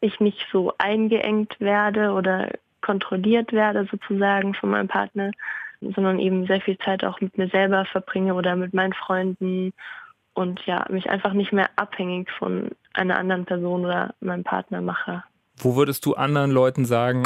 ich 0.01 0.21
nicht 0.21 0.47
so 0.53 0.73
eingeengt 0.79 1.61
werde 1.61 2.13
oder 2.13 2.51
kontrolliert 2.81 3.53
werde 3.53 3.87
sozusagen 3.91 4.55
von 4.55 4.71
meinem 4.71 4.89
Partner, 4.89 5.31
sondern 5.81 6.19
eben 6.19 6.47
sehr 6.47 6.61
viel 6.61 6.79
Zeit 6.79 7.05
auch 7.05 7.21
mit 7.21 7.37
mir 7.37 7.49
selber 7.49 7.85
verbringe 7.85 8.35
oder 8.35 8.57
mit 8.57 8.75
meinen 8.75 8.93
Freunden 8.93 9.73
und 10.35 10.65
ja, 10.67 10.85
mich 10.91 11.09
einfach 11.11 11.33
nicht 11.33 11.53
mehr 11.53 11.71
abhängig 11.77 12.31
von 12.31 12.71
einer 12.95 13.19
anderen 13.19 13.45
Person 13.45 13.85
oder 13.85 14.15
meinem 14.21 14.45
Partner 14.45 14.81
mache. 14.81 15.25
Wo 15.57 15.77
würdest 15.77 16.05
du 16.07 16.15
anderen 16.15 16.51
Leuten 16.51 16.85
sagen, 16.85 17.25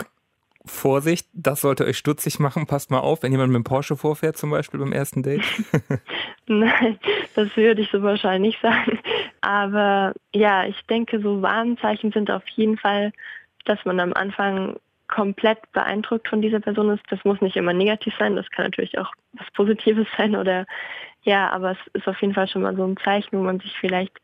Vorsicht, 0.64 1.26
das 1.32 1.62
sollte 1.62 1.86
euch 1.86 1.96
stutzig 1.96 2.38
machen, 2.38 2.66
passt 2.66 2.90
mal 2.90 2.98
auf, 2.98 3.22
wenn 3.22 3.32
jemand 3.32 3.50
mit 3.50 3.60
dem 3.60 3.64
Porsche 3.64 3.96
vorfährt, 3.96 4.36
zum 4.36 4.50
Beispiel 4.50 4.78
beim 4.78 4.92
ersten 4.92 5.22
Date? 5.22 5.42
Nein, 6.46 6.98
das 7.34 7.56
würde 7.56 7.80
ich 7.80 7.90
so 7.90 8.02
wahrscheinlich 8.02 8.54
nicht 8.54 8.62
sagen. 8.62 8.98
Aber 9.40 10.12
ja, 10.34 10.66
ich 10.66 10.80
denke, 10.86 11.20
so 11.20 11.40
Warnzeichen 11.40 12.12
sind 12.12 12.30
auf 12.30 12.46
jeden 12.48 12.76
Fall, 12.76 13.12
dass 13.64 13.82
man 13.84 14.00
am 14.00 14.12
Anfang 14.12 14.76
komplett 15.08 15.58
beeindruckt 15.72 16.28
von 16.28 16.42
dieser 16.42 16.60
Person 16.60 16.90
ist. 16.90 17.02
Das 17.08 17.24
muss 17.24 17.40
nicht 17.40 17.56
immer 17.56 17.72
negativ 17.72 18.14
sein, 18.18 18.36
das 18.36 18.50
kann 18.50 18.66
natürlich 18.66 18.98
auch 18.98 19.12
was 19.32 19.50
Positives 19.52 20.06
sein 20.16 20.36
oder 20.36 20.66
ja, 21.22 21.50
aber 21.50 21.72
es 21.72 21.78
ist 21.94 22.08
auf 22.08 22.20
jeden 22.20 22.34
Fall 22.34 22.48
schon 22.48 22.62
mal 22.62 22.76
so 22.76 22.84
ein 22.84 22.96
Zeichen, 22.98 23.38
wo 23.38 23.42
man 23.42 23.60
sich 23.60 23.74
vielleicht 23.78 24.20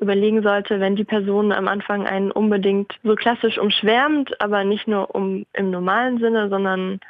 überlegen 0.00 0.42
sollte, 0.42 0.80
wenn 0.80 0.96
die 0.96 1.04
Person 1.04 1.52
am 1.52 1.68
Anfang 1.68 2.06
einen 2.06 2.30
unbedingt 2.30 2.98
so 3.04 3.14
klassisch 3.14 3.58
umschwärmt, 3.58 4.40
aber 4.40 4.64
nicht 4.64 4.88
nur 4.88 5.14
um 5.14 5.44
im 5.52 5.70
normalen 5.70 6.18
Sinne, 6.18 6.48
sondern 6.48 7.00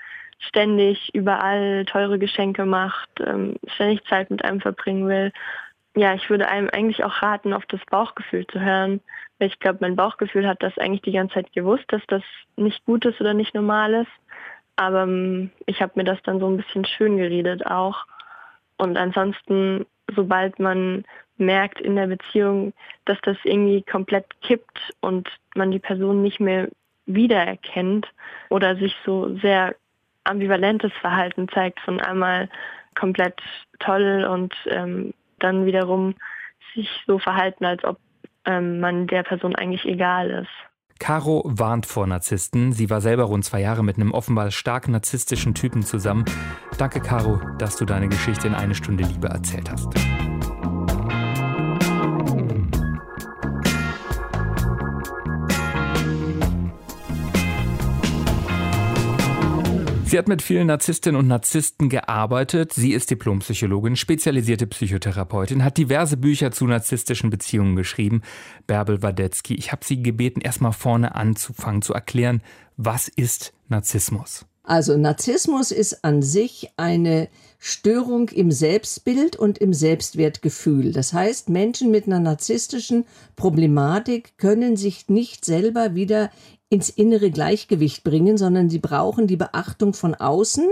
ständig 0.40 1.14
überall 1.14 1.84
teure 1.84 2.18
Geschenke 2.18 2.64
macht, 2.64 3.08
ähm, 3.24 3.56
ständig 3.66 4.04
Zeit 4.06 4.30
mit 4.30 4.44
einem 4.44 4.60
verbringen 4.60 5.06
will. 5.06 5.32
Ja, 5.94 6.14
ich 6.14 6.28
würde 6.30 6.48
einem 6.48 6.68
eigentlich 6.72 7.04
auch 7.04 7.22
raten, 7.22 7.52
auf 7.52 7.66
das 7.66 7.80
Bauchgefühl 7.90 8.46
zu 8.46 8.60
hören. 8.60 9.00
Weil 9.38 9.48
ich 9.48 9.58
glaube, 9.58 9.78
mein 9.80 9.96
Bauchgefühl 9.96 10.46
hat 10.46 10.62
das 10.62 10.76
eigentlich 10.78 11.02
die 11.02 11.12
ganze 11.12 11.34
Zeit 11.34 11.52
gewusst, 11.52 11.84
dass 11.88 12.02
das 12.08 12.22
nicht 12.56 12.84
gut 12.84 13.04
ist 13.04 13.20
oder 13.20 13.34
nicht 13.34 13.54
normal 13.54 13.94
ist. 13.94 14.12
aber 14.76 15.02
ähm, 15.02 15.50
ich 15.66 15.80
habe 15.82 15.92
mir 15.96 16.04
das 16.04 16.22
dann 16.24 16.40
so 16.40 16.48
ein 16.48 16.56
bisschen 16.56 16.84
schön 16.84 17.16
geredet 17.16 17.66
auch. 17.66 18.04
Und 18.78 18.96
ansonsten, 18.96 19.86
sobald 20.14 20.58
man 20.58 21.04
merkt 21.40 21.80
in 21.80 21.96
der 21.96 22.06
Beziehung, 22.06 22.72
dass 23.04 23.18
das 23.22 23.36
irgendwie 23.44 23.82
komplett 23.82 24.26
kippt 24.42 24.92
und 25.00 25.28
man 25.54 25.70
die 25.70 25.78
Person 25.78 26.22
nicht 26.22 26.40
mehr 26.40 26.68
wiedererkennt 27.06 28.06
oder 28.50 28.76
sich 28.76 28.94
so 29.04 29.36
sehr 29.38 29.74
ambivalentes 30.24 30.92
Verhalten 31.00 31.48
zeigt, 31.48 31.80
von 31.80 32.00
einmal 32.00 32.48
komplett 32.94 33.40
toll 33.78 34.26
und 34.30 34.54
ähm, 34.66 35.14
dann 35.38 35.66
wiederum 35.66 36.14
sich 36.74 36.88
so 37.06 37.18
verhalten, 37.18 37.64
als 37.64 37.82
ob 37.84 37.98
ähm, 38.44 38.80
man 38.80 39.06
der 39.06 39.22
Person 39.22 39.56
eigentlich 39.56 39.84
egal 39.84 40.30
ist. 40.30 40.70
Caro 40.98 41.42
warnt 41.46 41.86
vor 41.86 42.06
Narzissten. 42.06 42.72
Sie 42.72 42.90
war 42.90 43.00
selber 43.00 43.24
rund 43.24 43.44
zwei 43.44 43.60
Jahre 43.60 43.82
mit 43.82 43.96
einem 43.96 44.12
offenbar 44.12 44.50
stark 44.50 44.86
narzisstischen 44.86 45.54
Typen 45.54 45.82
zusammen. 45.82 46.26
Danke, 46.76 47.00
Caro, 47.00 47.40
dass 47.58 47.76
du 47.76 47.86
deine 47.86 48.08
Geschichte 48.08 48.46
in 48.46 48.54
eine 48.54 48.74
Stunde 48.74 49.04
Liebe 49.04 49.28
erzählt 49.28 49.70
hast. 49.70 49.88
Sie 60.10 60.18
hat 60.18 60.26
mit 60.26 60.42
vielen 60.42 60.66
Narzisstinnen 60.66 61.20
und 61.20 61.28
Narzissten 61.28 61.88
gearbeitet. 61.88 62.72
Sie 62.72 62.94
ist 62.94 63.12
Diplompsychologin, 63.12 63.94
spezialisierte 63.94 64.66
Psychotherapeutin, 64.66 65.62
hat 65.62 65.78
diverse 65.78 66.16
Bücher 66.16 66.50
zu 66.50 66.66
narzisstischen 66.66 67.30
Beziehungen 67.30 67.76
geschrieben. 67.76 68.22
Bärbel 68.66 69.04
Wadetzky, 69.04 69.54
ich 69.54 69.70
habe 69.70 69.84
Sie 69.84 70.02
gebeten, 70.02 70.40
erstmal 70.40 70.72
vorne 70.72 71.14
anzufangen, 71.14 71.80
zu 71.80 71.94
erklären, 71.94 72.42
was 72.76 73.06
ist 73.06 73.52
Narzissmus? 73.68 74.46
Also 74.64 74.96
Narzissmus 74.96 75.70
ist 75.70 76.04
an 76.04 76.22
sich 76.22 76.70
eine 76.76 77.28
Störung 77.60 78.30
im 78.30 78.50
Selbstbild 78.50 79.36
und 79.36 79.58
im 79.58 79.72
Selbstwertgefühl. 79.72 80.92
Das 80.92 81.12
heißt, 81.12 81.48
Menschen 81.48 81.92
mit 81.92 82.06
einer 82.06 82.18
narzisstischen 82.18 83.04
Problematik 83.36 84.36
können 84.38 84.76
sich 84.76 85.08
nicht 85.08 85.44
selber 85.44 85.94
wieder 85.94 86.30
ins 86.70 86.88
innere 86.88 87.30
Gleichgewicht 87.30 88.04
bringen, 88.04 88.38
sondern 88.38 88.70
sie 88.70 88.78
brauchen 88.78 89.26
die 89.26 89.36
Beachtung 89.36 89.92
von 89.92 90.14
außen 90.14 90.68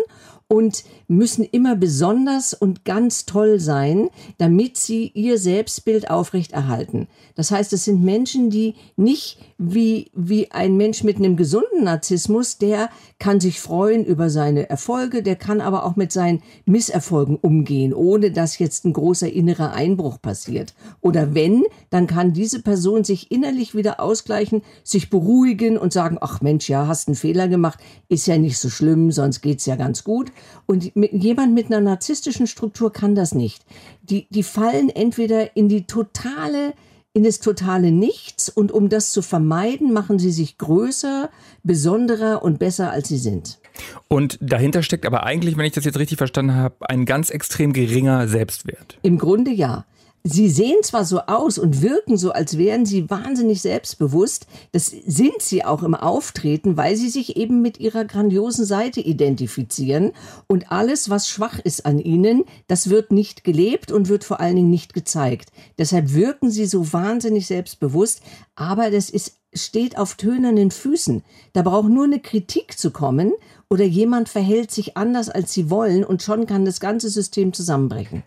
und 0.49 0.85
müssen 1.09 1.45
immer 1.45 1.76
besonders 1.76 2.55
und 2.55 2.87
ganz 2.87 3.26
toll 3.26 3.61
sein, 3.61 4.09
damit 4.38 4.78
sie 4.78 5.09
ihr 5.09 5.38
Selbstbild 5.38 6.11
aufrechterhalten. 6.11 7.07
Das 7.35 7.50
heißt, 7.50 7.73
es 7.75 7.85
sind 7.85 8.02
Menschen, 8.02 8.49
die 8.49 8.75
nicht 8.97 9.38
wie, 9.59 10.11
wie 10.14 10.50
ein 10.50 10.76
Mensch 10.76 11.05
mit 11.05 11.17
einem 11.17 11.37
gesunden 11.37 11.85
Narzissmus, 11.85 12.57
der 12.57 12.88
kann 13.19 13.40
sich 13.40 13.61
freuen 13.61 14.05
über 14.07 14.31
seine 14.31 14.71
Erfolge, 14.71 15.23
der 15.23 15.37
kann 15.37 15.61
aber 15.61 15.85
auch 15.85 15.97
mit 15.97 16.12
seinen 16.12 16.43
Misserfolgen 16.64 17.37
umgehen, 17.37 17.93
ohne 17.93 18.31
dass 18.31 18.59
jetzt 18.59 18.87
ein 18.87 18.95
großer 18.95 19.31
innerer 19.31 19.73
Einbruch 19.73 20.21
passiert. 20.23 20.75
Oder 21.02 21.35
wenn, 21.35 21.64
dann 21.90 22.07
kann 22.07 22.33
diese 22.33 22.62
Person 22.62 23.05
sich 23.05 23.31
innerlich 23.31 23.75
wieder 23.75 24.00
ausgleichen, 24.00 24.62
sich 24.83 25.11
beruhigen 25.11 25.76
und 25.76 25.93
sagen, 25.93 26.17
ach 26.21 26.40
Mensch, 26.40 26.71
ja, 26.71 26.87
hast 26.87 27.09
einen 27.09 27.17
Fehler 27.17 27.49
gemacht, 27.49 27.81
ist 28.09 28.26
ja 28.26 28.38
nicht 28.38 28.59
so 28.59 28.71
schlimm, 28.71 29.12
sonst 29.12 29.43
geht's 29.43 29.67
ja 29.67 29.76
ganz 29.76 30.05
gut. 30.05 30.33
Und 30.66 30.92
jemand 30.95 31.54
mit 31.54 31.66
einer 31.66 31.80
narzisstischen 31.80 32.47
Struktur 32.47 32.92
kann 32.92 33.14
das 33.14 33.35
nicht. 33.35 33.64
Die, 34.02 34.26
die 34.30 34.42
fallen 34.42 34.90
entweder 34.90 35.57
in 35.57 35.68
die 35.68 35.87
totale 35.87 36.75
in 37.14 37.25
das 37.25 37.40
totale 37.40 37.90
Nichts 37.90 38.49
und 38.49 38.71
um 38.71 38.88
das 38.88 39.11
zu 39.11 39.23
vermeiden, 39.23 39.92
machen 39.92 40.21
sie 40.21 40.30
sich 40.30 40.57
größer, 40.57 41.30
besonderer 41.64 42.45
und 42.45 42.61
besser, 42.61 42.92
als 42.92 43.09
sie 43.09 43.18
sind. 43.18 43.59
Und 44.07 44.38
dahinter 44.40 44.85
steckt 44.85 45.04
aber 45.04 45.25
eigentlich, 45.25 45.57
wenn 45.57 45.64
ich 45.64 45.73
das 45.73 45.85
jetzt 45.85 45.99
richtig 45.99 46.18
verstanden 46.18 46.54
habe, 46.54 46.88
ein 46.88 47.07
ganz 47.07 47.30
extrem 47.30 47.73
geringer 47.73 48.28
Selbstwert. 48.28 48.99
Im 49.02 49.18
Grunde 49.18 49.50
ja. 49.50 49.85
Sie 50.30 50.50
sehen 50.50 50.76
zwar 50.82 51.06
so 51.06 51.20
aus 51.20 51.56
und 51.56 51.80
wirken 51.80 52.18
so, 52.18 52.32
als 52.32 52.58
wären 52.58 52.85
sie 52.85 53.08
wahnsinnig 53.08 53.62
selbstbewusst, 53.62 54.47
das 54.73 54.87
sind 54.87 55.40
sie 55.40 55.64
auch 55.64 55.82
im 55.82 55.94
Auftreten, 55.94 56.76
weil 56.76 56.97
sie 56.97 57.08
sich 57.08 57.38
eben 57.38 57.62
mit 57.62 57.80
ihrer 57.80 58.04
grandiosen 58.04 58.66
Seite 58.66 59.00
identifizieren 59.00 60.12
und 60.47 60.70
alles, 60.70 61.08
was 61.08 61.30
schwach 61.30 61.58
ist 61.61 61.87
an 61.87 61.99
ihnen, 61.99 62.44
das 62.66 62.90
wird 62.90 63.11
nicht 63.11 63.42
gelebt 63.42 63.90
und 63.90 64.11
wird 64.11 64.23
vor 64.23 64.38
allen 64.38 64.56
Dingen 64.56 64.70
nicht 64.70 64.92
gezeigt. 64.92 65.49
Deshalb 65.78 66.12
wirken 66.12 66.50
sie 66.50 66.66
so 66.66 66.92
wahnsinnig 66.92 67.47
selbstbewusst, 67.47 68.20
aber 68.54 68.90
das 68.90 69.08
ist 69.08 69.38
steht 69.54 69.97
auf 69.97 70.16
tönernen 70.16 70.70
Füßen. 70.70 71.25
Da 71.54 71.62
braucht 71.62 71.88
nur 71.88 72.04
eine 72.04 72.20
Kritik 72.20 72.78
zu 72.78 72.90
kommen 72.90 73.32
oder 73.70 73.87
jemand 73.87 74.28
verhält 74.28 74.70
sich 74.70 74.99
anders, 74.99 75.30
als 75.30 75.54
sie 75.54 75.70
wollen 75.70 76.04
und 76.04 76.23
schon 76.23 76.47
kann 76.47 76.66
das 76.66 76.80
ganze 76.80 77.08
System 77.08 77.54
zusammenbrechen. 77.54 78.25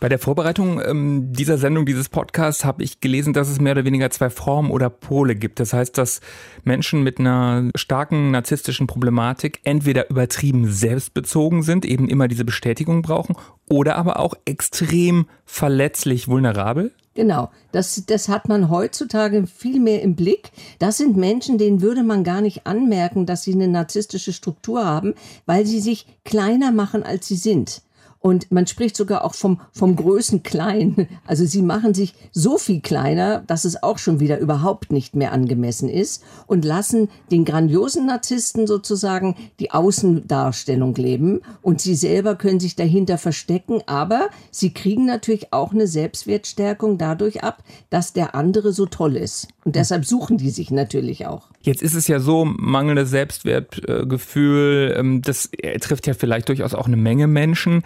Bei 0.00 0.08
der 0.08 0.18
Vorbereitung 0.18 0.80
ähm, 0.84 1.32
dieser 1.32 1.58
Sendung, 1.58 1.86
dieses 1.86 2.08
Podcasts, 2.08 2.64
habe 2.64 2.82
ich 2.82 3.00
gelesen, 3.00 3.32
dass 3.32 3.48
es 3.48 3.60
mehr 3.60 3.72
oder 3.72 3.84
weniger 3.84 4.10
zwei 4.10 4.30
Formen 4.30 4.70
oder 4.70 4.90
Pole 4.90 5.34
gibt. 5.34 5.60
Das 5.60 5.72
heißt, 5.72 5.96
dass 5.98 6.20
Menschen 6.64 7.02
mit 7.02 7.18
einer 7.18 7.70
starken 7.74 8.30
narzisstischen 8.30 8.86
Problematik 8.86 9.60
entweder 9.64 10.10
übertrieben 10.10 10.70
selbstbezogen 10.70 11.62
sind, 11.62 11.84
eben 11.84 12.08
immer 12.08 12.28
diese 12.28 12.44
Bestätigung 12.44 13.02
brauchen, 13.02 13.36
oder 13.68 13.96
aber 13.96 14.20
auch 14.20 14.34
extrem 14.44 15.26
verletzlich 15.44 16.28
vulnerabel. 16.28 16.92
Genau, 17.16 17.50
das, 17.72 18.04
das 18.06 18.28
hat 18.28 18.46
man 18.46 18.68
heutzutage 18.68 19.46
viel 19.46 19.80
mehr 19.80 20.02
im 20.02 20.14
Blick. 20.16 20.50
Das 20.78 20.98
sind 20.98 21.16
Menschen, 21.16 21.56
denen 21.56 21.80
würde 21.80 22.02
man 22.02 22.24
gar 22.24 22.42
nicht 22.42 22.66
anmerken, 22.66 23.24
dass 23.24 23.42
sie 23.42 23.54
eine 23.54 23.68
narzisstische 23.68 24.34
Struktur 24.34 24.84
haben, 24.84 25.14
weil 25.46 25.64
sie 25.64 25.80
sich 25.80 26.06
kleiner 26.24 26.72
machen, 26.72 27.02
als 27.02 27.26
sie 27.26 27.36
sind. 27.36 27.80
Und 28.26 28.50
man 28.50 28.66
spricht 28.66 28.96
sogar 28.96 29.24
auch 29.24 29.34
vom, 29.34 29.60
vom 29.70 29.94
Größen 29.94 30.42
klein. 30.42 31.06
Also 31.28 31.46
sie 31.46 31.62
machen 31.62 31.94
sich 31.94 32.12
so 32.32 32.58
viel 32.58 32.80
kleiner, 32.80 33.44
dass 33.46 33.64
es 33.64 33.84
auch 33.84 33.98
schon 33.98 34.18
wieder 34.18 34.40
überhaupt 34.40 34.90
nicht 34.90 35.14
mehr 35.14 35.30
angemessen 35.30 35.88
ist 35.88 36.24
und 36.48 36.64
lassen 36.64 37.08
den 37.30 37.44
grandiosen 37.44 38.04
Narzissten 38.06 38.66
sozusagen 38.66 39.36
die 39.60 39.70
Außendarstellung 39.70 40.96
leben 40.96 41.40
und 41.62 41.80
sie 41.80 41.94
selber 41.94 42.34
können 42.34 42.58
sich 42.58 42.74
dahinter 42.74 43.16
verstecken, 43.16 43.82
aber 43.86 44.28
sie 44.50 44.74
kriegen 44.74 45.06
natürlich 45.06 45.52
auch 45.52 45.72
eine 45.72 45.86
Selbstwertstärkung 45.86 46.98
dadurch 46.98 47.44
ab, 47.44 47.62
dass 47.90 48.12
der 48.12 48.34
andere 48.34 48.72
so 48.72 48.86
toll 48.86 49.14
ist. 49.14 49.46
Und 49.64 49.76
deshalb 49.76 50.04
suchen 50.04 50.36
die 50.36 50.50
sich 50.50 50.72
natürlich 50.72 51.26
auch. 51.26 51.48
Jetzt 51.66 51.82
ist 51.82 51.94
es 51.94 52.06
ja 52.06 52.20
so, 52.20 52.44
mangelndes 52.44 53.10
Selbstwertgefühl, 53.10 54.94
ähm, 54.96 55.20
das 55.20 55.50
trifft 55.80 56.06
ja 56.06 56.14
vielleicht 56.14 56.48
durchaus 56.48 56.74
auch 56.74 56.86
eine 56.86 56.96
Menge 56.96 57.26
Menschen. 57.26 57.82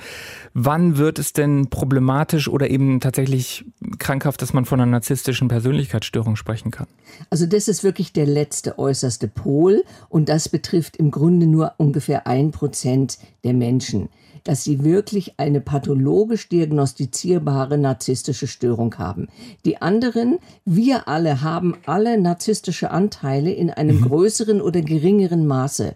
Wann 0.52 0.98
wird 0.98 1.18
es 1.18 1.32
denn 1.32 1.70
problematisch 1.70 2.48
oder 2.48 2.68
eben 2.68 3.00
tatsächlich 3.00 3.64
krankhaft, 3.98 4.42
dass 4.42 4.52
man 4.52 4.66
von 4.66 4.82
einer 4.82 4.90
narzisstischen 4.90 5.48
Persönlichkeitsstörung 5.48 6.36
sprechen 6.36 6.70
kann? 6.70 6.88
Also 7.30 7.46
das 7.46 7.68
ist 7.68 7.82
wirklich 7.82 8.12
der 8.12 8.26
letzte 8.26 8.78
äußerste 8.78 9.28
Pol 9.28 9.82
und 10.10 10.28
das 10.28 10.50
betrifft 10.50 10.98
im 10.98 11.10
Grunde 11.10 11.46
nur 11.46 11.72
ungefähr 11.78 12.26
ein 12.26 12.50
Prozent 12.50 13.16
der 13.44 13.54
Menschen 13.54 14.10
dass 14.44 14.64
sie 14.64 14.84
wirklich 14.84 15.38
eine 15.38 15.60
pathologisch 15.60 16.48
diagnostizierbare 16.48 17.78
narzisstische 17.78 18.46
Störung 18.46 18.96
haben. 18.98 19.28
Die 19.64 19.80
anderen, 19.80 20.38
wir 20.64 21.08
alle 21.08 21.42
haben 21.42 21.76
alle 21.86 22.20
narzisstische 22.20 22.90
Anteile 22.90 23.52
in 23.52 23.70
einem 23.70 24.00
mhm. 24.00 24.08
größeren 24.08 24.60
oder 24.60 24.80
geringeren 24.82 25.46
Maße. 25.46 25.94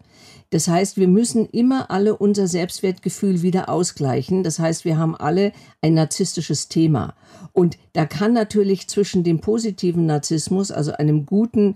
Das 0.50 0.68
heißt, 0.68 0.98
wir 0.98 1.08
müssen 1.08 1.46
immer 1.46 1.90
alle 1.90 2.16
unser 2.16 2.46
Selbstwertgefühl 2.46 3.42
wieder 3.42 3.68
ausgleichen. 3.68 4.44
Das 4.44 4.60
heißt, 4.60 4.84
wir 4.84 4.98
haben 4.98 5.16
alle 5.16 5.52
ein 5.80 5.94
narzisstisches 5.94 6.68
Thema. 6.68 7.14
Und 7.52 7.76
da 7.92 8.06
kann 8.06 8.32
natürlich 8.32 8.86
zwischen 8.86 9.24
dem 9.24 9.40
positiven 9.40 10.06
Narzissmus, 10.06 10.70
also 10.70 10.92
einem 10.92 11.26
guten 11.26 11.74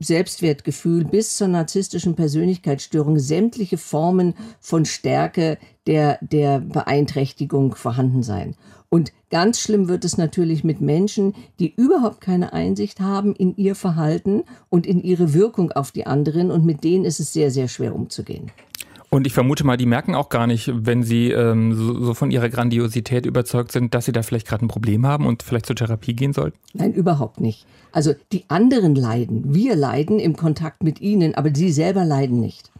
Selbstwertgefühl 0.00 1.04
bis 1.04 1.36
zur 1.36 1.48
narzisstischen 1.48 2.16
Persönlichkeitsstörung 2.16 3.18
sämtliche 3.18 3.78
Formen 3.78 4.34
von 4.58 4.84
Stärke 4.84 5.58
der, 5.86 6.18
der 6.22 6.60
Beeinträchtigung 6.60 7.74
vorhanden 7.74 8.22
sein. 8.22 8.56
Und 8.88 9.12
ganz 9.30 9.60
schlimm 9.60 9.88
wird 9.88 10.04
es 10.04 10.18
natürlich 10.18 10.64
mit 10.64 10.80
Menschen, 10.80 11.34
die 11.60 11.72
überhaupt 11.72 12.20
keine 12.20 12.52
Einsicht 12.52 12.98
haben 12.98 13.36
in 13.36 13.56
ihr 13.56 13.76
Verhalten 13.76 14.42
und 14.68 14.84
in 14.84 15.00
ihre 15.00 15.32
Wirkung 15.32 15.70
auf 15.70 15.92
die 15.92 16.06
anderen 16.06 16.50
und 16.50 16.64
mit 16.64 16.82
denen 16.82 17.04
ist 17.04 17.20
es 17.20 17.32
sehr, 17.32 17.52
sehr 17.52 17.68
schwer 17.68 17.94
umzugehen. 17.94 18.50
Und 19.12 19.26
ich 19.26 19.32
vermute 19.32 19.64
mal, 19.64 19.76
die 19.76 19.86
merken 19.86 20.14
auch 20.14 20.28
gar 20.28 20.46
nicht, 20.46 20.70
wenn 20.72 21.02
sie 21.02 21.32
ähm, 21.32 21.74
so, 21.74 22.00
so, 22.00 22.14
von 22.14 22.30
ihrer 22.30 22.48
Grandiosität 22.48 23.26
überzeugt 23.26 23.72
sind, 23.72 23.92
dass 23.92 24.04
sie 24.04 24.12
da 24.12 24.22
vielleicht 24.22 24.46
gerade 24.46 24.64
ein 24.64 24.68
Problem 24.68 25.04
haben 25.04 25.26
und 25.26 25.42
vielleicht 25.42 25.66
zur 25.66 25.74
Therapie 25.74 26.14
gehen 26.14 26.32
sollten? 26.32 26.56
Nein, 26.74 26.94
überhaupt 26.94 27.40
nicht. 27.40 27.66
Also 27.90 28.14
die 28.32 28.44
anderen 28.46 28.94
leiden, 28.94 29.52
wir 29.52 29.74
leiden 29.74 30.20
im 30.20 30.36
Kontakt 30.36 30.84
mit 30.84 31.00
ihnen, 31.00 31.34
aber 31.34 31.50
sie 31.52 31.72
selber 31.72 32.04
leiden 32.04 32.40
nicht. 32.40 32.70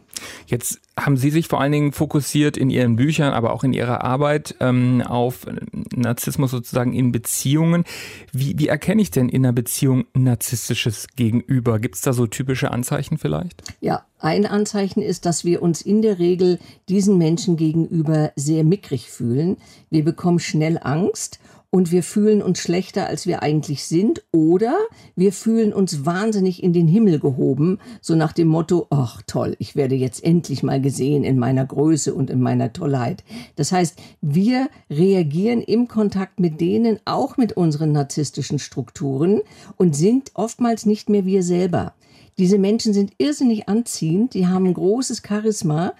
Jetzt 0.45 0.79
haben 0.99 1.17
Sie 1.17 1.29
sich 1.29 1.47
vor 1.47 1.61
allen 1.61 1.71
Dingen 1.71 1.91
fokussiert 1.93 2.57
in 2.57 2.69
Ihren 2.69 2.95
Büchern, 2.95 3.33
aber 3.33 3.53
auch 3.53 3.63
in 3.63 3.73
Ihrer 3.73 4.03
Arbeit 4.03 4.55
ähm, 4.59 5.01
auf 5.01 5.47
Narzissmus 5.95 6.51
sozusagen 6.51 6.93
in 6.93 7.11
Beziehungen. 7.11 7.85
Wie, 8.31 8.57
wie 8.57 8.67
erkenne 8.67 9.01
ich 9.01 9.11
denn 9.11 9.29
in 9.29 9.45
einer 9.45 9.53
Beziehung 9.53 10.05
narzisstisches 10.13 11.07
Gegenüber? 11.15 11.79
Gibt 11.79 11.95
es 11.95 12.01
da 12.01 12.13
so 12.13 12.27
typische 12.27 12.71
Anzeichen 12.71 13.17
vielleicht? 13.17 13.63
Ja, 13.79 14.05
ein 14.19 14.45
Anzeichen 14.45 15.01
ist, 15.01 15.25
dass 15.25 15.45
wir 15.45 15.61
uns 15.61 15.81
in 15.81 16.01
der 16.01 16.19
Regel 16.19 16.59
diesen 16.89 17.17
Menschen 17.17 17.57
gegenüber 17.57 18.31
sehr 18.35 18.63
mickrig 18.63 19.09
fühlen. 19.09 19.57
Wir 19.89 20.03
bekommen 20.03 20.39
schnell 20.39 20.79
Angst 20.81 21.39
und 21.71 21.91
wir 21.91 22.03
fühlen 22.03 22.43
uns 22.43 22.59
schlechter, 22.59 23.07
als 23.07 23.25
wir 23.25 23.41
eigentlich 23.41 23.85
sind, 23.85 24.23
oder 24.31 24.77
wir 25.15 25.31
fühlen 25.31 25.73
uns 25.73 26.05
wahnsinnig 26.05 26.61
in 26.61 26.73
den 26.73 26.87
Himmel 26.87 27.17
gehoben, 27.19 27.79
so 28.01 28.13
nach 28.13 28.33
dem 28.33 28.49
Motto, 28.49 28.87
ach 28.89 29.21
toll, 29.25 29.55
ich 29.57 29.75
werde 29.75 29.95
jetzt 29.95 30.23
endlich 30.23 30.63
mal 30.63 30.81
gesehen 30.81 31.23
in 31.23 31.39
meiner 31.39 31.65
Größe 31.65 32.13
und 32.13 32.29
in 32.29 32.41
meiner 32.41 32.73
Tollheit. 32.73 33.23
Das 33.55 33.71
heißt, 33.71 33.97
wir 34.21 34.69
reagieren 34.89 35.61
im 35.61 35.87
Kontakt 35.87 36.41
mit 36.41 36.59
denen, 36.59 36.99
auch 37.05 37.37
mit 37.37 37.53
unseren 37.53 37.93
narzisstischen 37.93 38.59
Strukturen 38.59 39.41
und 39.77 39.95
sind 39.95 40.31
oftmals 40.33 40.85
nicht 40.85 41.09
mehr 41.09 41.25
wir 41.25 41.41
selber. 41.41 41.93
Diese 42.37 42.57
Menschen 42.57 42.93
sind 42.93 43.13
irrsinnig 43.17 43.69
anziehend, 43.69 44.33
die 44.33 44.47
haben 44.47 44.65
ein 44.65 44.73
großes 44.73 45.21
Charisma, 45.25 45.93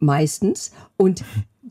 meistens, 0.00 0.72
und 0.98 1.24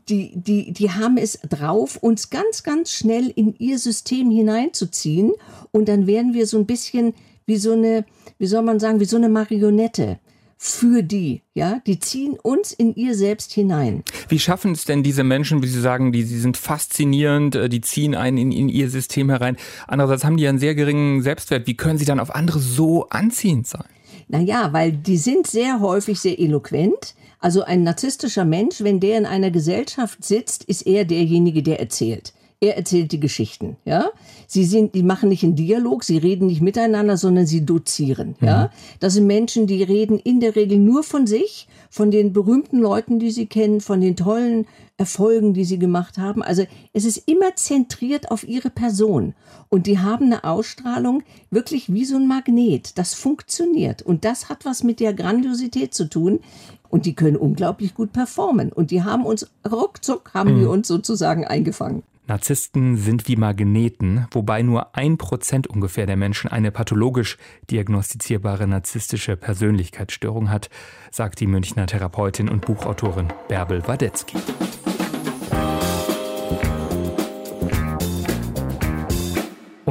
die, 0.08 0.32
die, 0.34 0.72
die 0.72 0.90
haben 0.90 1.16
es 1.16 1.38
drauf, 1.48 1.96
uns 1.96 2.30
ganz, 2.30 2.62
ganz 2.62 2.90
schnell 2.90 3.32
in 3.34 3.54
ihr 3.58 3.78
System 3.78 4.30
hineinzuziehen. 4.30 5.32
Und 5.72 5.88
dann 5.88 6.06
werden 6.06 6.34
wir 6.34 6.46
so 6.46 6.58
ein 6.58 6.66
bisschen 6.66 7.14
wie 7.46 7.56
so 7.56 7.72
eine, 7.72 8.04
wie 8.38 8.46
soll 8.46 8.62
man 8.62 8.80
sagen, 8.80 9.00
wie 9.00 9.04
so 9.04 9.16
eine 9.16 9.28
Marionette 9.28 10.18
für 10.56 11.02
die, 11.02 11.42
ja, 11.52 11.80
die 11.86 11.98
ziehen 11.98 12.38
uns 12.42 12.72
in 12.72 12.94
ihr 12.94 13.14
selbst 13.14 13.52
hinein. 13.52 14.02
Wie 14.28 14.38
schaffen 14.38 14.72
es 14.72 14.86
denn 14.86 15.02
diese 15.02 15.22
Menschen, 15.22 15.62
wie 15.62 15.66
Sie 15.66 15.80
sagen, 15.80 16.10
die, 16.12 16.24
die 16.24 16.38
sind 16.38 16.56
faszinierend, 16.56 17.54
äh, 17.54 17.68
die 17.68 17.82
ziehen 17.82 18.14
einen 18.14 18.38
in, 18.38 18.52
in 18.52 18.68
ihr 18.70 18.88
System 18.88 19.28
herein. 19.28 19.56
Andererseits 19.86 20.24
haben 20.24 20.38
die 20.38 20.48
einen 20.48 20.58
sehr 20.58 20.74
geringen 20.74 21.22
Selbstwert. 21.22 21.66
Wie 21.66 21.76
können 21.76 21.98
sie 21.98 22.06
dann 22.06 22.18
auf 22.18 22.34
andere 22.34 22.60
so 22.60 23.08
anziehend 23.10 23.66
sein? 23.66 23.84
Naja, 24.28 24.72
weil 24.72 24.92
die 24.92 25.16
sind 25.16 25.46
sehr 25.46 25.80
häufig 25.80 26.20
sehr 26.20 26.38
eloquent. 26.38 27.14
Also 27.40 27.62
ein 27.62 27.82
narzisstischer 27.82 28.44
Mensch, 28.44 28.82
wenn 28.82 29.00
der 29.00 29.18
in 29.18 29.26
einer 29.26 29.50
Gesellschaft 29.50 30.24
sitzt, 30.24 30.64
ist 30.64 30.86
er 30.86 31.04
derjenige, 31.04 31.62
der 31.62 31.80
erzählt. 31.80 32.32
Er 32.64 32.78
erzählt 32.78 33.12
die 33.12 33.20
Geschichten, 33.20 33.76
ja. 33.84 34.08
Sie 34.46 34.64
sind, 34.64 34.94
die 34.94 35.02
machen 35.02 35.28
nicht 35.28 35.44
einen 35.44 35.54
Dialog, 35.54 36.02
sie 36.02 36.16
reden 36.16 36.46
nicht 36.46 36.62
miteinander, 36.62 37.18
sondern 37.18 37.46
sie 37.46 37.66
dozieren, 37.66 38.36
mhm. 38.40 38.46
ja. 38.46 38.70
Das 39.00 39.12
sind 39.12 39.26
Menschen, 39.26 39.66
die 39.66 39.82
reden 39.82 40.18
in 40.18 40.40
der 40.40 40.56
Regel 40.56 40.78
nur 40.78 41.02
von 41.02 41.26
sich, 41.26 41.68
von 41.90 42.10
den 42.10 42.32
berühmten 42.32 42.78
Leuten, 42.78 43.18
die 43.18 43.32
sie 43.32 43.44
kennen, 43.44 43.82
von 43.82 44.00
den 44.00 44.16
tollen 44.16 44.66
Erfolgen, 44.96 45.52
die 45.52 45.66
sie 45.66 45.78
gemacht 45.78 46.16
haben. 46.16 46.42
Also 46.42 46.64
es 46.94 47.04
ist 47.04 47.28
immer 47.28 47.54
zentriert 47.54 48.30
auf 48.30 48.48
ihre 48.48 48.70
Person. 48.70 49.34
Und 49.68 49.86
die 49.86 49.98
haben 49.98 50.26
eine 50.26 50.44
Ausstrahlung 50.44 51.22
wirklich 51.50 51.92
wie 51.92 52.06
so 52.06 52.16
ein 52.16 52.26
Magnet. 52.26 52.96
Das 52.96 53.12
funktioniert. 53.12 54.00
Und 54.00 54.24
das 54.24 54.48
hat 54.48 54.64
was 54.64 54.84
mit 54.84 55.00
der 55.00 55.12
Grandiosität 55.12 55.92
zu 55.92 56.08
tun. 56.08 56.40
Und 56.88 57.04
die 57.04 57.14
können 57.14 57.36
unglaublich 57.36 57.94
gut 57.94 58.14
performen. 58.14 58.72
Und 58.72 58.90
die 58.90 59.02
haben 59.02 59.26
uns 59.26 59.50
ruckzuck, 59.70 60.32
haben 60.32 60.54
mhm. 60.54 60.60
wir 60.60 60.70
uns 60.70 60.88
sozusagen 60.88 61.44
eingefangen. 61.44 62.04
Narzissten 62.26 62.96
sind 62.96 63.28
wie 63.28 63.36
Magneten, 63.36 64.26
wobei 64.30 64.62
nur 64.62 64.96
ein 64.96 65.18
Prozent 65.18 65.66
ungefähr 65.66 66.06
der 66.06 66.16
Menschen 66.16 66.50
eine 66.50 66.70
pathologisch 66.70 67.36
diagnostizierbare 67.70 68.66
narzisstische 68.66 69.36
Persönlichkeitsstörung 69.36 70.48
hat, 70.48 70.70
sagt 71.10 71.40
die 71.40 71.46
Münchner 71.46 71.86
Therapeutin 71.86 72.48
und 72.48 72.64
Buchautorin 72.64 73.28
Bärbel 73.48 73.86
Wadetzky. 73.86 74.38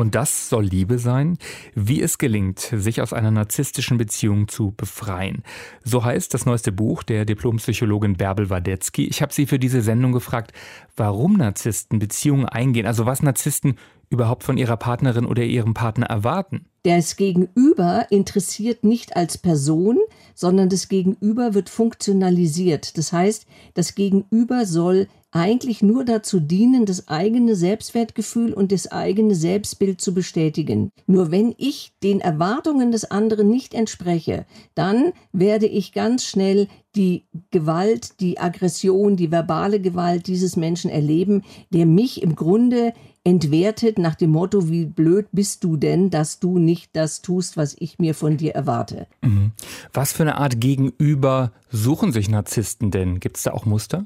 Und 0.03 0.15
das 0.15 0.49
soll 0.49 0.65
Liebe 0.65 0.99
sein? 0.99 1.37
Wie 1.75 2.01
es 2.01 2.17
gelingt, 2.17 2.59
sich 2.59 3.01
aus 3.01 3.13
einer 3.13 3.31
narzisstischen 3.31 3.97
Beziehung 3.97 4.49
zu 4.49 4.73
befreien. 4.75 5.43
So 5.85 6.03
heißt 6.03 6.33
das 6.33 6.45
neueste 6.45 6.73
Buch 6.73 7.03
der 7.03 7.23
Diplompsychologin 7.23 8.17
Bärbel 8.17 8.49
Wadetzky. 8.49 9.05
Ich 9.07 9.21
habe 9.21 9.31
sie 9.31 9.45
für 9.45 9.59
diese 9.59 9.81
Sendung 9.81 10.11
gefragt, 10.11 10.51
warum 10.97 11.37
Narzissten 11.37 11.99
Beziehungen 11.99 12.45
eingehen, 12.45 12.85
also 12.85 13.05
was 13.05 13.23
Narzissten 13.23 13.77
überhaupt 14.13 14.43
von 14.43 14.57
ihrer 14.57 14.77
Partnerin 14.77 15.25
oder 15.25 15.43
ihrem 15.43 15.73
Partner 15.73 16.05
erwarten. 16.05 16.65
Das 16.83 17.15
Gegenüber 17.15 18.07
interessiert 18.09 18.83
nicht 18.83 19.15
als 19.15 19.37
Person, 19.37 19.99
sondern 20.35 20.69
das 20.69 20.87
Gegenüber 20.87 21.53
wird 21.53 21.69
funktionalisiert. 21.69 22.97
Das 22.97 23.11
heißt, 23.11 23.45
das 23.73 23.95
Gegenüber 23.95 24.65
soll 24.65 25.07
eigentlich 25.33 25.81
nur 25.81 26.05
dazu 26.05 26.39
dienen, 26.39 26.85
das 26.85 27.07
eigene 27.07 27.55
Selbstwertgefühl 27.55 28.53
und 28.53 28.71
das 28.71 28.91
eigene 28.91 29.33
Selbstbild 29.33 29.99
zu 29.99 30.13
bestätigen. 30.13 30.91
Nur 31.07 31.31
wenn 31.31 31.55
ich 31.57 31.93
den 32.03 32.21
Erwartungen 32.21 32.91
des 32.91 33.09
anderen 33.09 33.49
nicht 33.49 33.73
entspreche, 33.73 34.45
dann 34.75 35.11
werde 35.31 35.65
ich 35.65 35.91
ganz 35.91 36.25
schnell 36.25 36.67
die 36.95 37.23
Gewalt, 37.49 38.19
die 38.19 38.39
Aggression, 38.39 39.15
die 39.15 39.31
verbale 39.31 39.79
Gewalt 39.79 40.27
dieses 40.27 40.55
Menschen 40.55 40.91
erleben, 40.91 41.41
der 41.71 41.87
mich 41.87 42.21
im 42.21 42.35
Grunde 42.35 42.93
entwertet 43.25 43.97
nach 43.97 44.15
dem 44.15 44.31
Motto, 44.31 44.69
wie 44.69 44.85
blöd 44.85 45.27
bist 45.31 45.63
du 45.63 45.77
denn, 45.77 46.09
dass 46.09 46.39
du 46.39 46.59
nicht 46.59 46.95
das 46.95 47.21
tust, 47.21 47.55
was 47.55 47.75
ich 47.79 47.97
mir 47.97 48.15
von 48.15 48.35
dir 48.35 48.53
erwarte. 48.53 49.07
Mhm. 49.21 49.53
Was 49.93 50.11
für 50.11 50.23
eine 50.23 50.37
Art 50.37 50.59
Gegenüber 50.59 51.53
suchen 51.69 52.11
sich 52.11 52.29
Narzissten 52.29 52.91
denn? 52.91 53.21
Gibt 53.21 53.37
es 53.37 53.43
da 53.43 53.53
auch 53.53 53.65
Muster? 53.65 54.05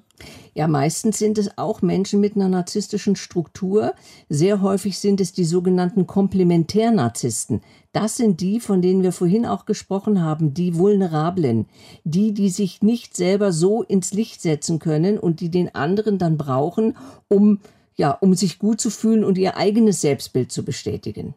Ja, 0.53 0.67
meistens 0.67 1.17
sind 1.17 1.37
es 1.37 1.57
auch 1.57 1.81
Menschen 1.81 2.19
mit 2.19 2.35
einer 2.35 2.49
narzisstischen 2.49 3.15
Struktur. 3.15 3.93
Sehr 4.29 4.61
häufig 4.61 4.99
sind 4.99 5.19
es 5.19 5.31
die 5.31 5.45
sogenannten 5.45 6.05
Komplementärnarzissten. 6.07 7.61
Das 7.93 8.17
sind 8.17 8.41
die, 8.41 8.59
von 8.59 8.81
denen 8.83 9.01
wir 9.01 9.11
vorhin 9.11 9.45
auch 9.47 9.65
gesprochen 9.65 10.21
haben, 10.21 10.53
die 10.53 10.75
Vulnerablen, 10.75 11.65
die, 12.03 12.33
die 12.33 12.49
sich 12.49 12.83
nicht 12.83 13.15
selber 13.15 13.51
so 13.51 13.81
ins 13.81 14.13
Licht 14.13 14.41
setzen 14.41 14.77
können 14.77 15.17
und 15.17 15.39
die 15.39 15.49
den 15.49 15.73
anderen 15.73 16.19
dann 16.19 16.37
brauchen, 16.37 16.95
um 17.27 17.59
ja, 17.97 18.11
um 18.11 18.33
sich 18.35 18.59
gut 18.59 18.79
zu 18.79 18.89
fühlen 18.89 19.23
und 19.23 19.37
ihr 19.37 19.57
eigenes 19.57 20.01
Selbstbild 20.01 20.51
zu 20.51 20.63
bestätigen. 20.63 21.35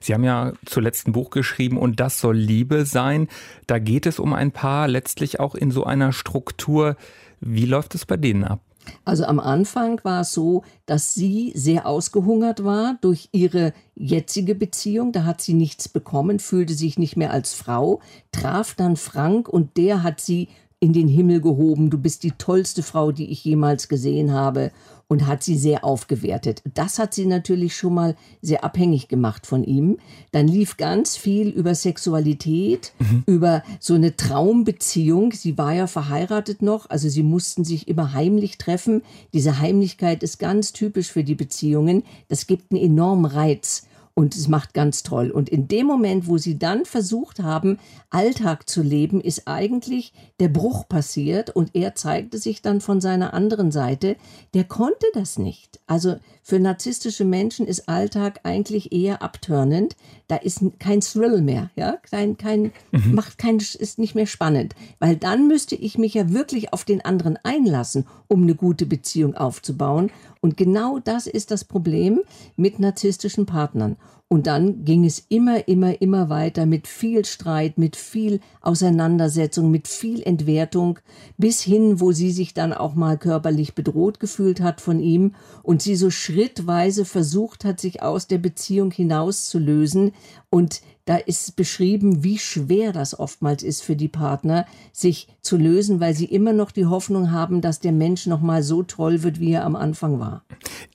Sie 0.00 0.14
haben 0.14 0.24
ja 0.24 0.52
zuletzt 0.64 1.08
ein 1.08 1.12
Buch 1.12 1.30
geschrieben 1.30 1.78
und 1.78 1.98
das 1.98 2.20
soll 2.20 2.36
Liebe 2.36 2.84
sein. 2.84 3.28
Da 3.66 3.78
geht 3.78 4.06
es 4.06 4.20
um 4.20 4.32
ein 4.32 4.52
Paar 4.52 4.86
letztlich 4.86 5.40
auch 5.40 5.54
in 5.54 5.70
so 5.70 5.84
einer 5.84 6.12
Struktur. 6.12 6.96
Wie 7.40 7.66
läuft 7.66 7.94
es 7.94 8.06
bei 8.06 8.16
denen 8.16 8.44
ab? 8.44 8.60
Also 9.04 9.24
am 9.24 9.40
Anfang 9.40 10.00
war 10.04 10.20
es 10.20 10.32
so, 10.32 10.62
dass 10.86 11.12
sie 11.14 11.52
sehr 11.56 11.86
ausgehungert 11.86 12.62
war 12.62 12.98
durch 13.00 13.28
ihre 13.32 13.72
jetzige 13.96 14.54
Beziehung. 14.54 15.10
Da 15.10 15.24
hat 15.24 15.40
sie 15.40 15.54
nichts 15.54 15.88
bekommen, 15.88 16.38
fühlte 16.38 16.74
sich 16.74 16.96
nicht 16.96 17.16
mehr 17.16 17.32
als 17.32 17.52
Frau, 17.52 18.00
traf 18.30 18.74
dann 18.74 18.96
Frank 18.96 19.48
und 19.48 19.76
der 19.76 20.04
hat 20.04 20.20
sie 20.20 20.48
in 20.86 20.92
den 20.92 21.08
Himmel 21.08 21.40
gehoben. 21.40 21.90
Du 21.90 21.98
bist 21.98 22.22
die 22.22 22.30
tollste 22.30 22.84
Frau, 22.84 23.10
die 23.10 23.28
ich 23.32 23.44
jemals 23.44 23.88
gesehen 23.88 24.32
habe 24.32 24.70
und 25.08 25.26
hat 25.26 25.42
sie 25.42 25.56
sehr 25.56 25.84
aufgewertet. 25.84 26.62
Das 26.74 27.00
hat 27.00 27.12
sie 27.12 27.26
natürlich 27.26 27.76
schon 27.76 27.94
mal 27.94 28.14
sehr 28.40 28.62
abhängig 28.62 29.08
gemacht 29.08 29.48
von 29.48 29.64
ihm. 29.64 29.98
Dann 30.30 30.46
lief 30.46 30.76
ganz 30.76 31.16
viel 31.16 31.48
über 31.48 31.74
Sexualität, 31.74 32.92
mhm. 33.00 33.24
über 33.26 33.64
so 33.80 33.94
eine 33.94 34.14
Traumbeziehung. 34.14 35.32
Sie 35.32 35.58
war 35.58 35.74
ja 35.74 35.88
verheiratet 35.88 36.62
noch, 36.62 36.88
also 36.88 37.08
sie 37.08 37.24
mussten 37.24 37.64
sich 37.64 37.88
immer 37.88 38.12
heimlich 38.12 38.56
treffen. 38.56 39.02
Diese 39.32 39.58
Heimlichkeit 39.58 40.22
ist 40.22 40.38
ganz 40.38 40.72
typisch 40.72 41.10
für 41.10 41.24
die 41.24 41.34
Beziehungen. 41.34 42.04
Das 42.28 42.46
gibt 42.46 42.70
einen 42.70 42.80
enormen 42.80 43.26
Reiz 43.26 43.88
und 44.18 44.34
es 44.34 44.48
macht 44.48 44.72
ganz 44.72 45.02
toll. 45.02 45.30
Und 45.30 45.50
in 45.50 45.68
dem 45.68 45.86
Moment, 45.86 46.26
wo 46.26 46.38
sie 46.38 46.58
dann 46.58 46.86
versucht 46.86 47.40
haben, 47.40 47.78
Alltag 48.08 48.66
zu 48.66 48.80
leben, 48.80 49.20
ist 49.20 49.46
eigentlich 49.46 50.14
der 50.40 50.48
Bruch 50.48 50.88
passiert 50.88 51.54
und 51.54 51.74
er 51.74 51.94
zeigte 51.94 52.38
sich 52.38 52.62
dann 52.62 52.80
von 52.80 53.02
seiner 53.02 53.34
anderen 53.34 53.70
Seite. 53.70 54.16
Der 54.54 54.64
konnte 54.64 55.06
das 55.12 55.38
nicht. 55.38 55.80
Also 55.86 56.16
für 56.42 56.58
narzisstische 56.58 57.26
Menschen 57.26 57.66
ist 57.66 57.90
Alltag 57.90 58.40
eigentlich 58.44 58.90
eher 58.90 59.20
abtörnend. 59.20 59.96
Da 60.28 60.36
ist 60.36 60.62
kein 60.78 61.02
Thrill 61.02 61.42
mehr, 61.42 61.70
ja, 61.76 61.98
kein, 62.10 62.38
kein, 62.38 62.72
mhm. 62.92 63.14
macht 63.14 63.36
kein, 63.36 63.58
ist 63.58 63.98
nicht 63.98 64.14
mehr 64.14 64.26
spannend. 64.26 64.74
Weil 64.98 65.16
dann 65.16 65.46
müsste 65.46 65.74
ich 65.74 65.98
mich 65.98 66.14
ja 66.14 66.32
wirklich 66.32 66.72
auf 66.72 66.84
den 66.84 67.04
anderen 67.04 67.38
einlassen, 67.42 68.06
um 68.28 68.44
eine 68.44 68.54
gute 68.54 68.86
Beziehung 68.86 69.34
aufzubauen. 69.34 70.10
Und 70.46 70.56
genau 70.56 71.00
das 71.00 71.26
ist 71.26 71.50
das 71.50 71.64
Problem 71.64 72.20
mit 72.54 72.78
narzisstischen 72.78 73.46
Partnern. 73.46 73.96
Und 74.28 74.48
dann 74.48 74.84
ging 74.84 75.04
es 75.04 75.24
immer, 75.28 75.68
immer, 75.68 76.02
immer 76.02 76.28
weiter 76.28 76.66
mit 76.66 76.88
viel 76.88 77.24
Streit, 77.24 77.78
mit 77.78 77.94
viel 77.94 78.40
Auseinandersetzung, 78.60 79.70
mit 79.70 79.86
viel 79.86 80.20
Entwertung, 80.20 80.98
bis 81.36 81.60
hin, 81.62 82.00
wo 82.00 82.10
sie 82.10 82.32
sich 82.32 82.52
dann 82.52 82.72
auch 82.72 82.96
mal 82.96 83.18
körperlich 83.18 83.76
bedroht 83.76 84.18
gefühlt 84.18 84.60
hat 84.60 84.80
von 84.80 84.98
ihm 84.98 85.36
und 85.62 85.80
sie 85.80 85.94
so 85.94 86.10
schrittweise 86.10 87.04
versucht 87.04 87.64
hat, 87.64 87.78
sich 87.78 88.02
aus 88.02 88.26
der 88.26 88.38
Beziehung 88.38 88.90
hinauszulösen. 88.90 90.12
Und 90.50 90.80
da 91.04 91.18
ist 91.18 91.54
beschrieben, 91.54 92.24
wie 92.24 92.38
schwer 92.38 92.92
das 92.92 93.16
oftmals 93.16 93.62
ist 93.62 93.82
für 93.82 93.94
die 93.94 94.08
Partner, 94.08 94.66
sich 94.92 95.28
zu 95.40 95.56
lösen, 95.56 96.00
weil 96.00 96.14
sie 96.14 96.24
immer 96.24 96.52
noch 96.52 96.72
die 96.72 96.86
Hoffnung 96.86 97.30
haben, 97.30 97.60
dass 97.60 97.78
der 97.78 97.92
Mensch 97.92 98.26
noch 98.26 98.40
mal 98.40 98.64
so 98.64 98.82
toll 98.82 99.22
wird, 99.22 99.38
wie 99.38 99.52
er 99.52 99.64
am 99.64 99.76
Anfang 99.76 100.18
war. 100.18 100.42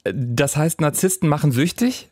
Das 0.04 0.58
heißt, 0.58 0.82
Narzissten 0.82 1.30
machen 1.30 1.54
süchtig? 1.54 2.10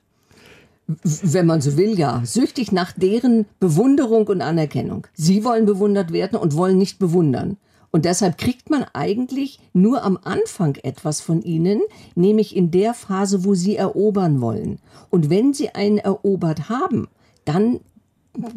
Wenn 1.22 1.46
man 1.46 1.62
so 1.62 1.78
will, 1.78 1.98
ja, 1.98 2.22
süchtig 2.26 2.72
nach 2.72 2.92
deren 2.92 3.46
Bewunderung 3.60 4.28
und 4.28 4.42
Anerkennung. 4.42 5.06
Sie 5.14 5.44
wollen 5.44 5.66
bewundert 5.66 6.12
werden 6.12 6.40
und 6.40 6.56
wollen 6.56 6.78
nicht 6.78 6.98
bewundern. 7.00 7.58
Und 7.92 8.06
deshalb 8.06 8.38
kriegt 8.38 8.70
man 8.70 8.86
eigentlich 8.94 9.60
nur 9.74 10.04
am 10.04 10.18
Anfang 10.24 10.76
etwas 10.84 11.22
von 11.22 11.42
ihnen, 11.42 11.82
nämlich 12.16 12.56
in 12.56 12.72
der 12.72 12.94
Phase, 12.94 13.46
wo 13.46 13.56
sie 13.56 13.76
erobern 13.76 14.42
wollen. 14.42 14.80
Und 15.10 15.30
wenn 15.30 15.54
sie 15.54 15.70
einen 15.70 15.98
erobert 15.98 16.70
haben, 16.70 17.08
dann 17.46 17.80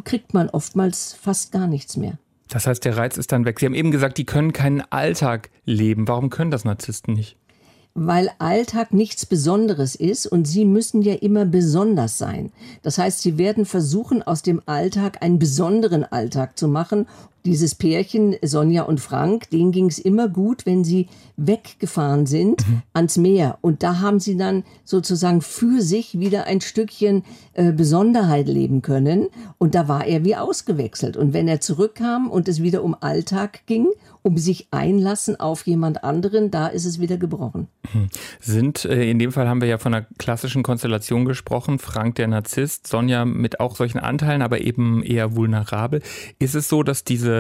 kriegt 0.05 0.35
man 0.35 0.51
oftmals 0.51 1.15
fast 1.15 1.53
gar 1.53 1.67
nichts 1.67 1.97
mehr. 1.97 2.19
Das 2.49 2.67
heißt, 2.67 2.85
der 2.85 2.99
Reiz 2.99 3.17
ist 3.17 3.33
dann 3.33 3.47
weg. 3.47 3.59
Sie 3.61 3.67
haben 3.67 3.75
eben 3.75 3.91
gesagt, 3.91 4.19
die 4.19 4.27
können 4.27 4.53
keinen 4.53 4.83
Alltag 4.91 5.49
leben. 5.65 6.07
Warum 6.07 6.29
können 6.29 6.51
das 6.51 6.65
Narzissten 6.65 7.15
nicht? 7.15 7.39
Weil 7.95 8.31
Alltag 8.39 8.95
nichts 8.95 9.27
Besonderes 9.27 9.95
ist 9.95 10.27
und 10.27 10.47
sie 10.47 10.65
müssen 10.65 11.03
ja 11.03 11.15
immer 11.15 11.45
besonders 11.45 12.19
sein. 12.19 12.51
Das 12.83 12.99
heißt, 12.99 13.21
sie 13.21 13.39
werden 13.39 13.67
versuchen, 13.67 14.23
aus 14.23 14.43
dem 14.43 14.63
Alltag 14.67 15.23
einen 15.23 15.39
besonderen 15.39 16.05
Alltag 16.05 16.59
zu 16.59 16.69
machen. 16.69 17.07
Dieses 17.45 17.75
Pärchen, 17.75 18.37
Sonja 18.43 18.83
und 18.83 19.01
Frank, 19.01 19.51
denen 19.51 19.73
ging 19.73 19.87
es 19.87 19.99
immer 19.99 20.29
gut, 20.29 20.67
wenn 20.67 20.85
sie 20.85 21.09
weggefahren 21.37 22.27
sind 22.27 22.67
mhm. 22.69 22.83
ans 22.93 23.17
Meer. 23.17 23.59
Und 23.61 23.83
da 23.83 24.01
haben 24.01 24.21
sie 24.21 24.37
dann 24.37 24.65
sozusagen 24.85 25.41
für 25.41 25.81
sich 25.81 26.19
wieder 26.19 26.45
ein 26.47 26.61
Stückchen 26.61 27.25
äh, 27.55 27.73
Besonderheit 27.73 28.49
leben 28.49 28.83
können. 28.83 29.29
Und 29.59 29.75
da 29.75 29.89
war 29.89 30.07
er 30.07 30.25
wie 30.25 30.37
ausgewechselt. 30.37 31.17
Und 31.17 31.33
wenn 31.33 31.49
er 31.49 31.61
zurückkam 31.61 32.31
und 32.31 32.49
es 32.49 32.63
wieder 32.63 32.85
um 32.85 32.97
Alltag 33.01 33.67
ging 33.67 33.89
um 34.23 34.39
sich 34.39 34.69
einlassen 34.71 35.39
auf 35.39 35.67
jemand 35.67 36.05
anderen, 36.05 36.51
da 36.51 36.69
ist 36.69 36.85
es 36.85 37.01
wieder 37.01 37.17
gebrochen. 37.17 37.67
Hm. 37.91 38.09
Sind, 38.41 38.85
äh, 38.85 39.11
in 39.11 39.19
dem 39.19 39.33
Fall 39.33 39.49
haben 39.49 39.61
wir 39.61 39.69
ja 39.69 39.79
von 39.79 39.93
einer 39.93 40.07
klassischen 40.19 40.63
Konstellation 40.63 41.25
gesprochen, 41.25 41.81
Frank 41.81 42.15
der 42.15 42.29
Narzisst, 42.29 42.87
Sonja 42.87 43.25
mit 43.25 43.59
auch 43.59 43.75
solchen 43.75 43.99
Anteilen, 43.99 44.43
aber 44.43 44.61
eben 44.61 45.03
eher 45.03 45.35
vulnerabel. 45.35 46.03
Ist 46.39 46.55
es 46.55 46.69
so, 46.69 46.85
dass 46.85 47.03
diese 47.03 47.32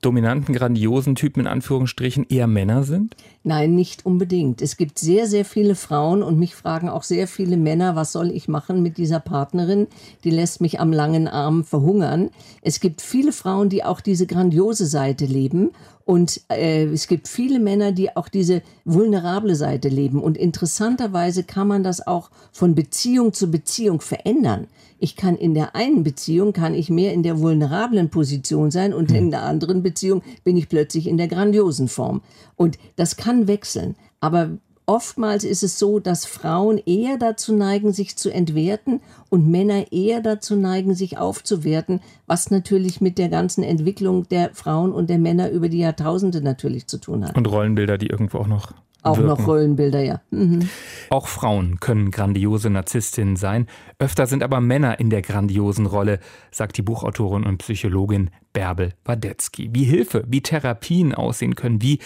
dominanten, 0.00 0.54
grandiosen 0.54 1.14
Typen 1.14 1.40
in 1.40 1.46
Anführungsstrichen 1.46 2.26
eher 2.28 2.46
Männer 2.46 2.84
sind? 2.84 3.16
Nein, 3.42 3.74
nicht 3.74 4.04
unbedingt. 4.04 4.60
Es 4.60 4.76
gibt 4.76 4.98
sehr, 4.98 5.26
sehr 5.26 5.46
viele 5.46 5.74
Frauen 5.74 6.22
und 6.22 6.38
mich 6.38 6.54
fragen 6.54 6.90
auch 6.90 7.02
sehr 7.02 7.26
viele 7.26 7.56
Männer, 7.56 7.96
was 7.96 8.12
soll 8.12 8.30
ich 8.30 8.48
machen 8.48 8.82
mit 8.82 8.98
dieser 8.98 9.18
Partnerin? 9.18 9.86
Die 10.24 10.30
lässt 10.30 10.60
mich 10.60 10.78
am 10.78 10.92
langen 10.92 11.26
Arm 11.26 11.64
verhungern. 11.64 12.28
Es 12.60 12.80
gibt 12.80 13.00
viele 13.00 13.32
Frauen, 13.32 13.70
die 13.70 13.82
auch 13.82 14.02
diese 14.02 14.26
grandiose 14.26 14.84
Seite 14.84 15.24
leben 15.24 15.70
und 16.10 16.40
äh, 16.48 16.86
es 16.86 17.06
gibt 17.06 17.28
viele 17.28 17.60
Männer, 17.60 17.92
die 17.92 18.16
auch 18.16 18.26
diese 18.26 18.62
vulnerable 18.84 19.54
Seite 19.54 19.88
leben. 19.88 20.20
Und 20.20 20.36
interessanterweise 20.36 21.44
kann 21.44 21.68
man 21.68 21.84
das 21.84 22.04
auch 22.04 22.32
von 22.50 22.74
Beziehung 22.74 23.32
zu 23.32 23.48
Beziehung 23.48 24.00
verändern. 24.00 24.66
Ich 24.98 25.14
kann 25.14 25.36
in 25.36 25.54
der 25.54 25.76
einen 25.76 26.02
Beziehung, 26.02 26.52
kann 26.52 26.74
ich 26.74 26.90
mehr 26.90 27.12
in 27.12 27.22
der 27.22 27.38
vulnerablen 27.38 28.10
Position 28.10 28.72
sein 28.72 28.92
und 28.92 29.12
in 29.12 29.30
der 29.30 29.42
anderen 29.42 29.84
Beziehung 29.84 30.22
bin 30.42 30.56
ich 30.56 30.68
plötzlich 30.68 31.06
in 31.06 31.16
der 31.16 31.28
grandiosen 31.28 31.86
Form. 31.86 32.22
Und 32.56 32.76
das 32.96 33.16
kann 33.16 33.29
wechseln. 33.48 33.96
Aber 34.20 34.50
oftmals 34.86 35.44
ist 35.44 35.62
es 35.62 35.78
so, 35.78 36.00
dass 36.00 36.26
Frauen 36.26 36.78
eher 36.78 37.16
dazu 37.16 37.54
neigen, 37.54 37.92
sich 37.92 38.16
zu 38.16 38.30
entwerten 38.30 39.00
und 39.28 39.48
Männer 39.48 39.92
eher 39.92 40.20
dazu 40.20 40.56
neigen, 40.56 40.94
sich 40.94 41.16
aufzuwerten, 41.16 42.00
was 42.26 42.50
natürlich 42.50 43.00
mit 43.00 43.16
der 43.16 43.28
ganzen 43.28 43.62
Entwicklung 43.62 44.28
der 44.28 44.50
Frauen 44.52 44.92
und 44.92 45.08
der 45.08 45.18
Männer 45.18 45.50
über 45.50 45.68
die 45.68 45.78
Jahrtausende 45.78 46.42
natürlich 46.42 46.86
zu 46.86 46.98
tun 46.98 47.24
hat. 47.24 47.36
Und 47.36 47.50
Rollenbilder, 47.50 47.98
die 47.98 48.08
irgendwo 48.08 48.38
auch 48.38 48.48
noch 48.48 48.72
auch 49.02 49.16
wirken. 49.16 49.28
noch 49.28 49.46
Rollenbilder, 49.46 50.02
ja. 50.02 50.20
Mhm. 50.30 50.68
Auch 51.10 51.28
Frauen 51.28 51.80
können 51.80 52.10
grandiose 52.10 52.70
Narzisstinnen 52.70 53.36
sein. 53.36 53.66
Öfter 53.98 54.26
sind 54.26 54.42
aber 54.42 54.60
Männer 54.60 55.00
in 55.00 55.10
der 55.10 55.22
grandiosen 55.22 55.86
Rolle, 55.86 56.20
sagt 56.50 56.76
die 56.76 56.82
Buchautorin 56.82 57.44
und 57.44 57.58
Psychologin 57.58 58.30
Bärbel 58.52 58.94
Wadetzky. 59.04 59.70
Wie 59.72 59.84
Hilfe, 59.84 60.24
wie 60.28 60.42
Therapien 60.42 61.14
aussehen 61.14 61.54
können, 61.54 61.82
wie 61.82 61.98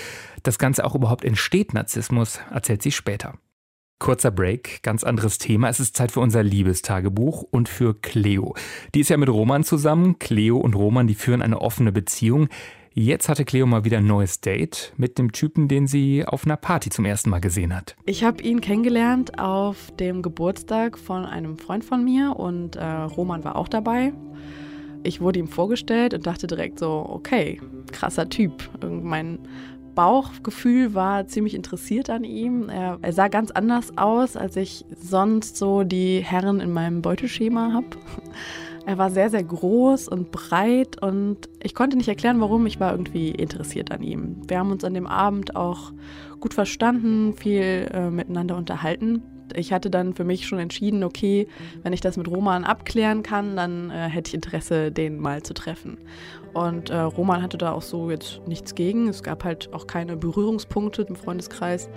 das 0.43 0.59
Ganze 0.59 0.85
auch 0.85 0.95
überhaupt 0.95 1.25
entsteht, 1.25 1.75
Narzissmus, 1.75 2.41
erzählt 2.51 2.83
sie 2.83 2.93
später. 2.93 3.35
Kurzer 4.01 4.31
Break, 4.31 4.83
ganz 4.83 5.05
anderes 5.05 5.39
Thema. 5.39 5.69
Es 5.69 5.81
ist 5.81 5.97
Zeit 5.97 6.13
für 6.13 6.21
unser 6.21 6.43
Liebestagebuch 6.43 7.43
und 7.43 7.69
für 7.69 7.95
Cleo. 7.95 8.55
Die 8.95 9.01
ist 9.01 9.09
ja 9.09 9.17
mit 9.17 9.29
Roman 9.29 9.65
zusammen. 9.65 10.19
Cleo 10.19 10.59
und 10.59 10.75
Roman, 10.75 11.07
die 11.07 11.15
führen 11.15 11.41
eine 11.41 11.61
offene 11.61 11.93
Beziehung. 11.93 12.49
Jetzt 12.97 13.29
hatte 13.29 13.45
Cleo 13.45 13.67
mal 13.67 13.85
wieder 13.85 13.99
ein 13.99 14.07
neues 14.07 14.41
Date 14.41 14.93
mit 14.97 15.19
dem 15.19 15.33
Typen, 15.33 15.67
den 15.67 15.89
sie 15.89 16.25
auf 16.25 16.45
einer 16.45 16.57
Party 16.57 16.91
zum 16.91 17.05
ersten 17.05 17.29
Mal 17.29 17.41
gesehen 17.41 17.75
hat. 17.75 17.97
Ich 18.07 18.23
habe 18.23 18.41
ihn 18.41 18.61
kennengelernt 18.61 19.37
auf 19.41 19.91
dem 19.99 20.23
Geburtstag 20.23 20.97
von 20.97 21.25
einem 21.25 21.59
Freund 21.59 21.85
von 21.85 22.05
mir 22.05 22.37
und 22.37 22.77
äh, 22.77 22.85
Roman 22.85 23.43
war 23.43 23.57
auch 23.57 23.67
dabei. 23.67 24.13
Ich 25.03 25.21
wurde 25.21 25.41
ihm 25.41 25.49
vorgestellt 25.49 26.15
und 26.15 26.25
dachte 26.25 26.47
direkt 26.47 26.79
so, 26.79 27.05
okay, 27.09 27.61
krasser 27.91 28.29
Typ. 28.29 28.71
Mein 28.89 29.41
Bauchgefühl 29.97 30.95
war 30.95 31.27
ziemlich 31.27 31.55
interessiert 31.55 32.11
an 32.11 32.23
ihm. 32.23 32.69
Er, 32.69 32.99
er, 33.03 33.13
sah 33.13 33.27
ganz 33.27 33.51
anders 33.51 33.99
aus, 33.99 34.37
als 34.37 34.55
ich 34.55 34.85
sonst 34.97 35.57
so 35.57 35.83
die 35.83 36.21
Herren 36.21 36.61
in 36.61 36.73
meinem 36.73 37.03
Beuteschema 37.03 37.73
habe. 37.73 37.89
Er 38.87 38.99
war 38.99 39.11
sehr, 39.11 39.31
sehr 39.31 39.43
groß 39.43 40.09
und 40.09 40.31
breit 40.31 41.03
und 41.03 41.49
ich 41.63 41.75
konnte 41.75 41.97
nicht 41.97 42.09
erklären, 42.09 42.41
warum. 42.41 42.67
Ich 42.67 42.81
war 42.81 42.93
irgendwie 42.93 43.31
interessiert 43.31 43.91
an 43.91 44.03
ihm. 44.03 44.43
Wir 44.47 44.59
haben 44.59 44.71
uns 44.71 44.85
an 44.85 44.93
dem 44.93 45.07
Abend 45.07 45.57
auch 45.57 45.93
gut 46.41 46.53
verstanden, 46.53 47.33
viel 47.33 47.89
äh, 47.93 48.11
miteinander 48.11 48.57
unterhalten. 48.57 49.23
Ich 49.55 49.73
hatte 49.73 49.91
dann 49.91 50.15
für 50.15 50.25
mich 50.25 50.47
schon 50.47 50.59
entschieden, 50.59 51.05
okay, 51.05 51.49
wenn 51.83 51.93
ich 51.93 52.01
das 52.01 52.17
mit 52.17 52.29
Roman 52.29 52.65
abklären 52.65 53.23
kann, 53.23 53.57
dann 53.57 53.91
äh, 53.91 54.09
hätte 54.09 54.29
ich 54.29 54.35
Interesse, 54.35 54.91
den 54.91 55.19
mal 55.19 55.43
zu 55.43 55.55
treffen. 55.55 55.99
Und 56.53 56.91
äh, 56.91 56.99
Roman 56.99 57.43
hatte 57.43 57.59
da 57.59 57.73
auch 57.73 57.83
so 57.83 58.11
jetzt 58.11 58.41
nichts 58.47 58.75
gegen. 58.75 59.09
Es 59.09 59.23
gab 59.23 59.45
halt 59.45 59.73
auch 59.73 59.87
keine 59.87 60.17
Berührungspunkte 60.17 61.03
im 61.03 61.17
Freundeskreis. 61.17 61.89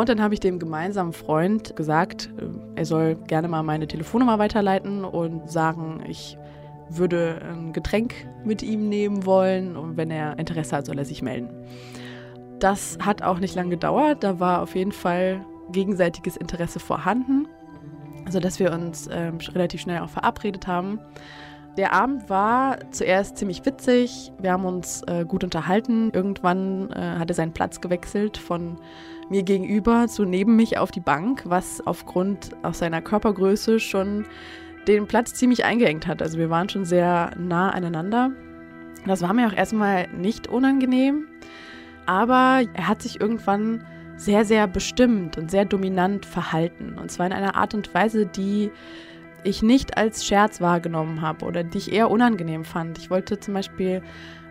Und 0.00 0.08
dann 0.08 0.20
habe 0.20 0.34
ich 0.34 0.40
dem 0.40 0.58
gemeinsamen 0.58 1.12
Freund 1.12 1.76
gesagt, 1.76 2.28
äh, 2.38 2.78
er 2.78 2.84
soll 2.84 3.14
gerne 3.14 3.48
mal 3.48 3.62
meine 3.62 3.86
Telefonnummer 3.86 4.38
weiterleiten 4.38 5.04
und 5.04 5.48
sagen, 5.50 6.02
ich 6.08 6.36
würde 6.88 7.40
ein 7.42 7.72
Getränk 7.72 8.14
mit 8.44 8.62
ihm 8.62 8.88
nehmen 8.88 9.24
wollen 9.24 9.76
und 9.76 9.96
wenn 9.96 10.10
er 10.10 10.38
Interesse 10.38 10.76
hat, 10.76 10.86
soll 10.86 10.98
er 10.98 11.04
sich 11.04 11.22
melden. 11.22 11.48
Das 12.58 12.98
hat 13.00 13.22
auch 13.22 13.38
nicht 13.38 13.54
lange 13.54 13.70
gedauert, 13.70 14.22
da 14.24 14.40
war 14.40 14.62
auf 14.62 14.74
jeden 14.74 14.92
Fall 14.92 15.44
gegenseitiges 15.70 16.36
Interesse 16.36 16.80
vorhanden, 16.80 17.46
sodass 18.28 18.58
wir 18.58 18.72
uns 18.72 19.06
äh, 19.06 19.32
relativ 19.54 19.80
schnell 19.80 20.00
auch 20.00 20.10
verabredet 20.10 20.66
haben. 20.66 20.98
Der 21.76 21.92
Abend 21.92 22.28
war 22.28 22.78
zuerst 22.90 23.36
ziemlich 23.36 23.64
witzig, 23.64 24.32
wir 24.40 24.52
haben 24.52 24.64
uns 24.64 25.02
äh, 25.08 25.24
gut 25.24 25.42
unterhalten. 25.42 26.10
Irgendwann 26.12 26.90
äh, 26.90 27.16
hat 27.18 27.30
er 27.30 27.34
seinen 27.34 27.52
Platz 27.52 27.80
gewechselt 27.80 28.36
von 28.36 28.76
mir 29.30 29.42
gegenüber 29.42 30.06
zu 30.08 30.24
neben 30.24 30.56
mich 30.56 30.78
auf 30.78 30.90
die 30.90 31.00
Bank, 31.00 31.42
was 31.46 31.84
aufgrund 31.86 32.56
auch 32.62 32.74
seiner 32.74 33.02
Körpergröße 33.02 33.80
schon 33.80 34.26
den 34.86 35.06
Platz 35.06 35.34
ziemlich 35.34 35.64
eingeengt 35.64 36.06
hat. 36.06 36.22
Also 36.22 36.38
wir 36.38 36.50
waren 36.50 36.68
schon 36.68 36.84
sehr 36.84 37.30
nah 37.38 37.70
aneinander. 37.70 38.30
Das 39.06 39.22
war 39.22 39.32
mir 39.32 39.48
auch 39.48 39.52
erstmal 39.52 40.08
nicht 40.08 40.46
unangenehm, 40.48 41.26
aber 42.06 42.62
er 42.74 42.88
hat 42.88 43.02
sich 43.02 43.20
irgendwann 43.20 43.84
sehr, 44.16 44.44
sehr 44.44 44.66
bestimmt 44.66 45.36
und 45.36 45.50
sehr 45.50 45.64
dominant 45.64 46.24
verhalten. 46.24 46.96
Und 46.98 47.10
zwar 47.10 47.26
in 47.26 47.32
einer 47.32 47.56
Art 47.56 47.74
und 47.74 47.92
Weise, 47.94 48.26
die 48.26 48.70
ich 49.42 49.62
nicht 49.62 49.98
als 49.98 50.24
Scherz 50.24 50.60
wahrgenommen 50.60 51.20
habe 51.20 51.44
oder 51.44 51.64
die 51.64 51.78
ich 51.78 51.92
eher 51.92 52.10
unangenehm 52.10 52.64
fand. 52.64 52.98
Ich 52.98 53.10
wollte 53.10 53.38
zum 53.40 53.54
Beispiel 53.54 54.02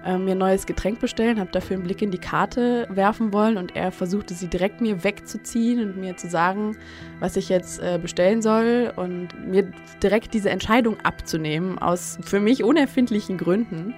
äh, 0.05 0.17
mir 0.17 0.31
ein 0.31 0.37
neues 0.37 0.65
Getränk 0.65 0.99
bestellen, 0.99 1.39
habe 1.39 1.51
dafür 1.51 1.75
einen 1.75 1.83
Blick 1.83 2.01
in 2.01 2.11
die 2.11 2.17
Karte 2.17 2.87
werfen 2.89 3.33
wollen 3.33 3.57
und 3.57 3.75
er 3.75 3.91
versuchte 3.91 4.33
sie 4.33 4.47
direkt 4.47 4.81
mir 4.81 5.03
wegzuziehen 5.03 5.81
und 5.81 5.97
mir 5.97 6.17
zu 6.17 6.29
sagen, 6.29 6.77
was 7.19 7.35
ich 7.35 7.49
jetzt 7.49 7.79
äh, 7.79 7.99
bestellen 8.01 8.41
soll 8.41 8.91
und 8.95 9.29
mir 9.47 9.71
direkt 10.01 10.33
diese 10.33 10.49
Entscheidung 10.49 10.99
abzunehmen 11.01 11.79
aus 11.79 12.19
für 12.21 12.39
mich 12.39 12.63
unerfindlichen 12.63 13.37
Gründen. 13.37 13.93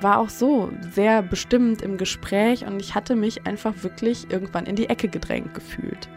War 0.00 0.18
auch 0.18 0.28
so 0.28 0.70
sehr 0.92 1.22
bestimmt 1.22 1.82
im 1.82 1.96
Gespräch 1.96 2.64
und 2.66 2.80
ich 2.80 2.94
hatte 2.94 3.16
mich 3.16 3.46
einfach 3.46 3.82
wirklich 3.82 4.30
irgendwann 4.30 4.66
in 4.66 4.76
die 4.76 4.88
Ecke 4.88 5.08
gedrängt 5.08 5.54
gefühlt. 5.54 6.08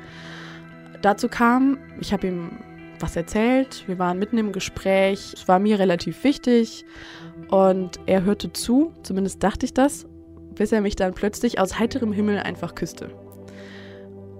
Dazu 1.01 1.29
kam, 1.29 1.79
ich 1.99 2.13
habe 2.13 2.27
ihm 2.27 2.59
was 3.01 3.15
erzählt. 3.15 3.83
Wir 3.87 3.97
waren 3.99 4.19
mitten 4.19 4.37
im 4.37 4.51
Gespräch. 4.51 5.33
Es 5.33 5.47
war 5.47 5.59
mir 5.59 5.79
relativ 5.79 6.23
wichtig. 6.23 6.85
Und 7.49 7.99
er 8.05 8.23
hörte 8.23 8.53
zu, 8.53 8.93
zumindest 9.03 9.43
dachte 9.43 9.65
ich 9.65 9.73
das, 9.73 10.05
bis 10.55 10.71
er 10.71 10.81
mich 10.81 10.95
dann 10.95 11.13
plötzlich 11.13 11.59
aus 11.59 11.79
heiterem 11.79 12.13
Himmel 12.13 12.39
einfach 12.39 12.75
küsste. 12.75 13.09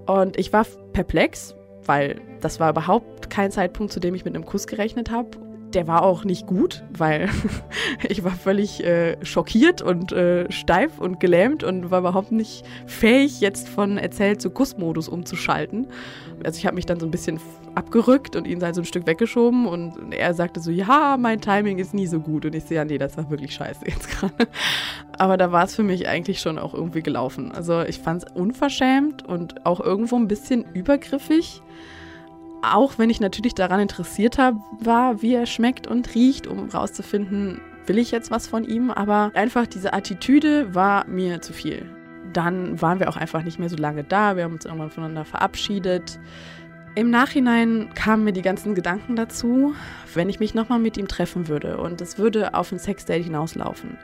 Und 0.06 0.38
ich 0.38 0.52
war 0.52 0.66
perplex, 0.92 1.54
weil 1.84 2.20
das 2.40 2.60
war 2.60 2.70
überhaupt 2.70 3.30
kein 3.30 3.50
Zeitpunkt, 3.50 3.92
zu 3.92 4.00
dem 4.00 4.14
ich 4.14 4.24
mit 4.24 4.34
einem 4.34 4.44
Kuss 4.44 4.66
gerechnet 4.66 5.10
habe. 5.10 5.30
Der 5.74 5.86
war 5.86 6.02
auch 6.02 6.24
nicht 6.24 6.46
gut, 6.46 6.82
weil 6.96 7.28
ich 8.08 8.24
war 8.24 8.32
völlig 8.32 8.84
äh, 8.84 9.16
schockiert 9.24 9.80
und 9.80 10.12
äh, 10.12 10.50
steif 10.52 10.98
und 10.98 11.18
gelähmt 11.18 11.64
und 11.64 11.90
war 11.90 12.00
überhaupt 12.00 12.32
nicht 12.32 12.64
fähig, 12.86 13.40
jetzt 13.40 13.68
von 13.68 13.96
erzählt 13.96 14.42
zu 14.42 14.50
Kussmodus 14.50 15.08
umzuschalten. 15.08 15.88
Also 16.44 16.58
ich 16.58 16.66
habe 16.66 16.74
mich 16.74 16.86
dann 16.86 17.00
so 17.00 17.06
ein 17.06 17.10
bisschen 17.10 17.40
abgerückt 17.74 18.36
und 18.36 18.46
ihn 18.46 18.62
halt 18.62 18.74
so 18.74 18.82
ein 18.82 18.84
Stück 18.84 19.06
weggeschoben 19.06 19.66
und 19.66 20.12
er 20.12 20.34
sagte 20.34 20.60
so, 20.60 20.70
ja, 20.70 21.16
mein 21.18 21.40
Timing 21.40 21.78
ist 21.78 21.94
nie 21.94 22.06
so 22.06 22.20
gut. 22.20 22.44
Und 22.44 22.54
ich 22.54 22.64
sehe, 22.64 22.76
ja, 22.76 22.84
nee, 22.84 22.98
das 22.98 23.16
war 23.16 23.30
wirklich 23.30 23.54
scheiße 23.54 23.86
jetzt 23.86 24.10
gerade. 24.20 24.48
Aber 25.16 25.36
da 25.36 25.52
war 25.52 25.64
es 25.64 25.74
für 25.74 25.82
mich 25.82 26.06
eigentlich 26.08 26.40
schon 26.40 26.58
auch 26.58 26.74
irgendwie 26.74 27.02
gelaufen. 27.02 27.52
Also 27.52 27.82
ich 27.82 27.98
fand 27.98 28.24
es 28.24 28.32
unverschämt 28.32 29.26
und 29.26 29.64
auch 29.64 29.80
irgendwo 29.80 30.16
ein 30.16 30.28
bisschen 30.28 30.64
übergriffig 30.74 31.62
auch 32.62 32.98
wenn 32.98 33.10
ich 33.10 33.20
natürlich 33.20 33.54
daran 33.54 33.80
interessiert 33.80 34.38
hab, 34.38 34.54
war, 34.78 35.20
wie 35.20 35.34
er 35.34 35.46
schmeckt 35.46 35.86
und 35.86 36.14
riecht, 36.14 36.46
um 36.46 36.68
rauszufinden, 36.68 37.60
will 37.86 37.98
ich 37.98 38.10
jetzt 38.10 38.30
was 38.30 38.46
von 38.46 38.64
ihm. 38.64 38.90
Aber 38.90 39.32
einfach 39.34 39.66
diese 39.66 39.92
Attitüde 39.92 40.74
war 40.74 41.06
mir 41.06 41.42
zu 41.42 41.52
viel. 41.52 41.84
Dann 42.32 42.80
waren 42.80 43.00
wir 43.00 43.08
auch 43.08 43.16
einfach 43.16 43.42
nicht 43.42 43.58
mehr 43.58 43.68
so 43.68 43.76
lange 43.76 44.04
da. 44.04 44.36
Wir 44.36 44.44
haben 44.44 44.54
uns 44.54 44.64
irgendwann 44.64 44.90
voneinander 44.90 45.24
verabschiedet. 45.24 46.18
Im 46.94 47.10
Nachhinein 47.10 47.90
kamen 47.94 48.24
mir 48.24 48.32
die 48.32 48.42
ganzen 48.42 48.74
Gedanken 48.74 49.16
dazu, 49.16 49.74
wenn 50.14 50.28
ich 50.28 50.40
mich 50.40 50.54
nochmal 50.54 50.78
mit 50.78 50.96
ihm 50.96 51.08
treffen 51.08 51.48
würde 51.48 51.78
und 51.78 52.00
es 52.02 52.18
würde 52.18 52.54
auf 52.54 52.70
ein 52.70 52.78
Sexdate 52.78 53.24
hinauslaufen, 53.24 53.96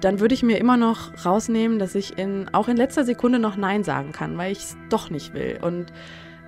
dann 0.00 0.18
würde 0.18 0.34
ich 0.34 0.42
mir 0.42 0.58
immer 0.58 0.76
noch 0.76 1.24
rausnehmen, 1.24 1.78
dass 1.78 1.94
ich 1.94 2.18
in, 2.18 2.52
auch 2.52 2.66
in 2.66 2.76
letzter 2.76 3.04
Sekunde 3.04 3.38
noch 3.38 3.56
Nein 3.56 3.84
sagen 3.84 4.10
kann, 4.10 4.36
weil 4.36 4.50
ich 4.50 4.58
es 4.58 4.76
doch 4.90 5.10
nicht 5.10 5.32
will. 5.32 5.58
Und 5.62 5.92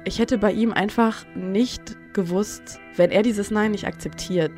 ich 0.04 0.18
hätte 0.18 0.38
bei 0.38 0.52
ihm 0.52 0.72
einfach 0.72 1.24
nicht 1.34 1.96
gewusst, 2.12 2.80
wenn 2.96 3.10
er 3.10 3.22
dieses 3.22 3.50
Nein 3.50 3.72
nicht 3.72 3.86
akzeptiert, 3.86 4.52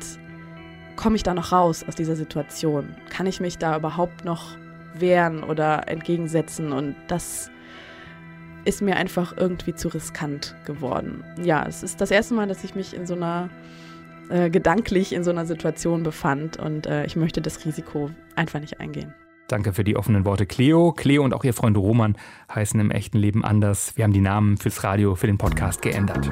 komme 0.95 1.15
ich 1.15 1.23
da 1.23 1.33
noch 1.33 1.51
raus 1.51 1.83
aus 1.87 1.95
dieser 1.95 2.15
Situation? 2.15 2.95
Kann 3.09 3.27
ich 3.27 3.39
mich 3.39 3.57
da 3.57 3.75
überhaupt 3.77 4.25
noch 4.25 4.55
wehren 4.95 5.43
oder 5.43 5.87
entgegensetzen? 5.87 6.71
Und 6.71 6.95
das 7.07 7.49
ist 8.65 8.81
mir 8.81 8.95
einfach 8.95 9.35
irgendwie 9.35 9.75
zu 9.75 9.89
riskant 9.89 10.55
geworden. 10.65 11.23
Ja, 11.41 11.65
es 11.67 11.83
ist 11.83 11.99
das 11.99 12.11
erste 12.11 12.33
Mal, 12.33 12.47
dass 12.47 12.63
ich 12.63 12.75
mich 12.75 12.95
in 12.95 13.05
so 13.05 13.15
einer 13.15 13.49
äh, 14.29 14.49
gedanklich 14.49 15.11
in 15.11 15.23
so 15.23 15.31
einer 15.31 15.45
Situation 15.45 16.03
befand 16.03 16.57
und 16.57 16.85
äh, 16.85 17.05
ich 17.05 17.15
möchte 17.15 17.41
das 17.41 17.65
Risiko 17.65 18.09
einfach 18.35 18.61
nicht 18.61 18.79
eingehen. 18.79 19.13
Danke 19.53 19.71
für 19.73 19.83
die 19.83 19.95
offenen 19.95 20.25
Worte, 20.25 20.47
Cleo. 20.47 20.93
Cleo 20.93 21.23
und 21.23 21.31
auch 21.31 21.43
ihr 21.43 21.53
Freund 21.53 21.77
Roman 21.77 22.17
heißen 22.55 22.79
im 22.79 22.89
echten 22.89 23.19
Leben 23.19 23.45
anders. 23.45 23.95
Wir 23.95 24.03
haben 24.03 24.11
die 24.11 24.19
Namen 24.19 24.57
fürs 24.57 24.83
Radio, 24.83 25.13
für 25.13 25.27
den 25.27 25.37
Podcast 25.37 25.83
geändert. 25.83 26.27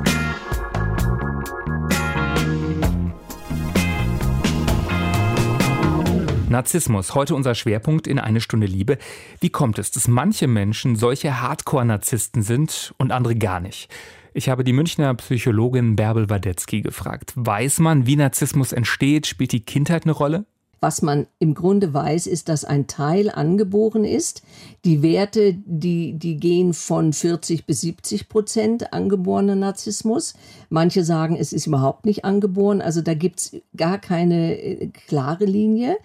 Narzissmus, 6.49 7.13
heute 7.13 7.35
unser 7.35 7.53
Schwerpunkt 7.53 8.07
in 8.07 8.17
eine 8.17 8.41
Stunde 8.41 8.65
Liebe. 8.65 8.97
Wie 9.39 9.51
kommt 9.51 9.77
es, 9.77 9.91
dass 9.91 10.07
manche 10.07 10.47
Menschen 10.47 10.95
solche 10.95 11.41
Hardcore-Narzissten 11.41 12.41
sind 12.41 12.95
und 12.97 13.11
andere 13.11 13.35
gar 13.35 13.59
nicht? 13.59 13.93
Ich 14.33 14.49
habe 14.49 14.63
die 14.63 14.73
Münchner 14.73 15.13
Psychologin 15.13 15.95
Bärbel 15.95 16.31
Wadetzky 16.31 16.81
gefragt. 16.81 17.33
Weiß 17.35 17.81
man, 17.81 18.07
wie 18.07 18.15
Narzissmus 18.15 18.71
entsteht? 18.71 19.27
Spielt 19.27 19.51
die 19.51 19.63
Kindheit 19.63 20.05
eine 20.05 20.13
Rolle? 20.13 20.47
Was 20.81 21.03
man 21.03 21.27
im 21.37 21.53
Grunde 21.53 21.93
weiß, 21.93 22.25
ist, 22.25 22.49
dass 22.49 22.65
ein 22.65 22.87
Teil 22.87 23.29
angeboren 23.29 24.03
ist. 24.03 24.41
Die 24.83 25.03
Werte, 25.03 25.53
die, 25.53 26.13
die 26.13 26.37
gehen 26.37 26.73
von 26.73 27.13
40 27.13 27.67
bis 27.67 27.81
70 27.81 28.27
Prozent 28.27 28.91
angeborener 28.91 29.55
Narzissmus. 29.55 30.33
Manche 30.69 31.03
sagen, 31.03 31.37
es 31.39 31.53
ist 31.53 31.67
überhaupt 31.67 32.05
nicht 32.05 32.25
angeboren. 32.25 32.81
Also 32.81 33.01
da 33.01 33.13
gibt's 33.13 33.55
gar 33.77 33.99
keine 33.99 34.59
äh, 34.59 34.87
klare 34.87 35.45
Linie. 35.45 35.97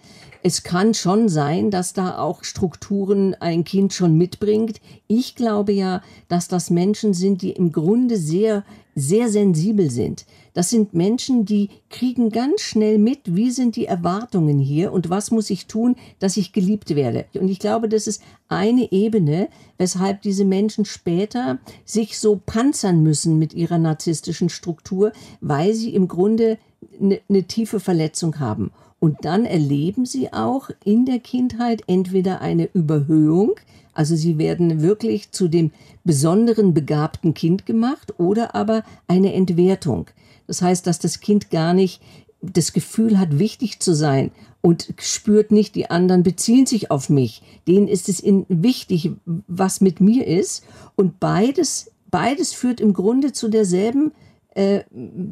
Es 0.43 0.63
kann 0.63 0.93
schon 0.93 1.31
sein, 1.31 1.71
dass 1.71 1.95
da 1.95 2.19
auch 2.19 2.45
Strukturen 2.45 3.35
ein 3.35 3.65
Kind 3.65 3.95
schon 3.95 4.17
mitbringt. 4.17 4.81
Ich 5.09 5.35
glaube 5.35 5.73
ja, 5.73 6.03
dass 6.29 6.49
das 6.49 6.69
Menschen 6.69 7.15
sind, 7.15 7.41
die 7.41 7.53
im 7.53 7.73
Grunde 7.73 8.19
sehr, 8.19 8.63
sehr 8.95 9.31
sensibel 9.31 9.91
sind. 9.91 10.27
Das 10.57 10.71
sind 10.71 10.95
Menschen, 10.95 11.45
die 11.45 11.69
kriegen 11.91 12.31
ganz 12.31 12.63
schnell 12.63 12.97
mit, 12.97 13.37
wie 13.37 13.51
sind 13.51 13.77
die 13.77 13.85
Erwartungen 13.85 14.59
hier 14.59 14.91
und 14.91 15.11
was 15.11 15.31
muss 15.31 15.51
ich 15.51 15.67
tun, 15.67 15.97
dass 16.19 16.39
ich 16.39 16.55
geliebt 16.55 16.97
werde. 16.97 17.27
Und 17.35 17.51
ich 17.51 17.59
glaube, 17.59 17.91
das 17.91 18.07
ist 18.07 18.23
eine 18.49 18.91
Ebene, 18.91 19.49
weshalb 19.77 20.23
diese 20.23 20.47
Menschen 20.47 20.87
später 20.87 21.59
sich 21.85 22.19
so 22.19 22.41
panzern 22.47 23.03
müssen 23.03 23.39
mit 23.39 23.53
ihrer 23.53 23.77
narzisstischen 23.77 24.49
Struktur, 24.49 25.13
weil 25.43 25.75
sie 25.75 25.95
im 25.95 26.09
Grunde 26.09 26.57
eine, 27.03 27.21
eine 27.29 27.43
tiefe 27.43 27.79
Verletzung 27.79 28.41
haben. 28.41 28.71
Und 28.99 29.27
dann 29.27 29.45
erleben 29.45 30.07
sie 30.07 30.33
auch 30.33 30.71
in 30.87 31.05
der 31.05 31.19
Kindheit 31.19 31.83
entweder 31.87 32.41
eine 32.41 32.71
Überhöhung, 32.73 33.57
also 33.93 34.17
sie 34.17 34.39
werden 34.39 34.81
wirklich 34.81 35.33
zu 35.33 35.49
dem 35.49 35.71
besonderen 36.05 36.73
begabten 36.73 37.35
Kind 37.35 37.67
gemacht, 37.67 38.15
oder 38.19 38.55
aber 38.55 38.85
eine 39.07 39.35
Entwertung. 39.35 40.07
Das 40.47 40.63
heißt, 40.63 40.87
dass 40.87 40.99
das 40.99 41.21
Kind 41.21 41.51
gar 41.51 41.75
nicht 41.75 42.01
das 42.43 42.73
Gefühl 42.73 43.19
hat, 43.19 43.39
wichtig 43.39 43.81
zu 43.81 43.95
sein 43.95 44.31
und 44.61 44.93
spürt 44.99 45.53
nicht, 45.53 45.75
die 45.75 45.91
anderen 45.91 46.23
beziehen 46.23 46.67
sich 46.67 46.91
auf 46.91 47.09
mich. 47.09 47.43
Denen 47.67 47.89
ist 47.89 48.09
es 48.09 48.23
wichtig, 48.49 49.13
was 49.25 49.81
mit 49.81 50.01
mir 50.01 50.27
ist. 50.27 50.65
Und 50.97 51.21
beides, 51.21 51.93
beides 52.11 52.53
führt 52.53 52.81
im 52.81 52.93
Grunde 52.93 53.33
zu 53.33 53.49
derselben 53.49 54.13
äh, 54.57 54.85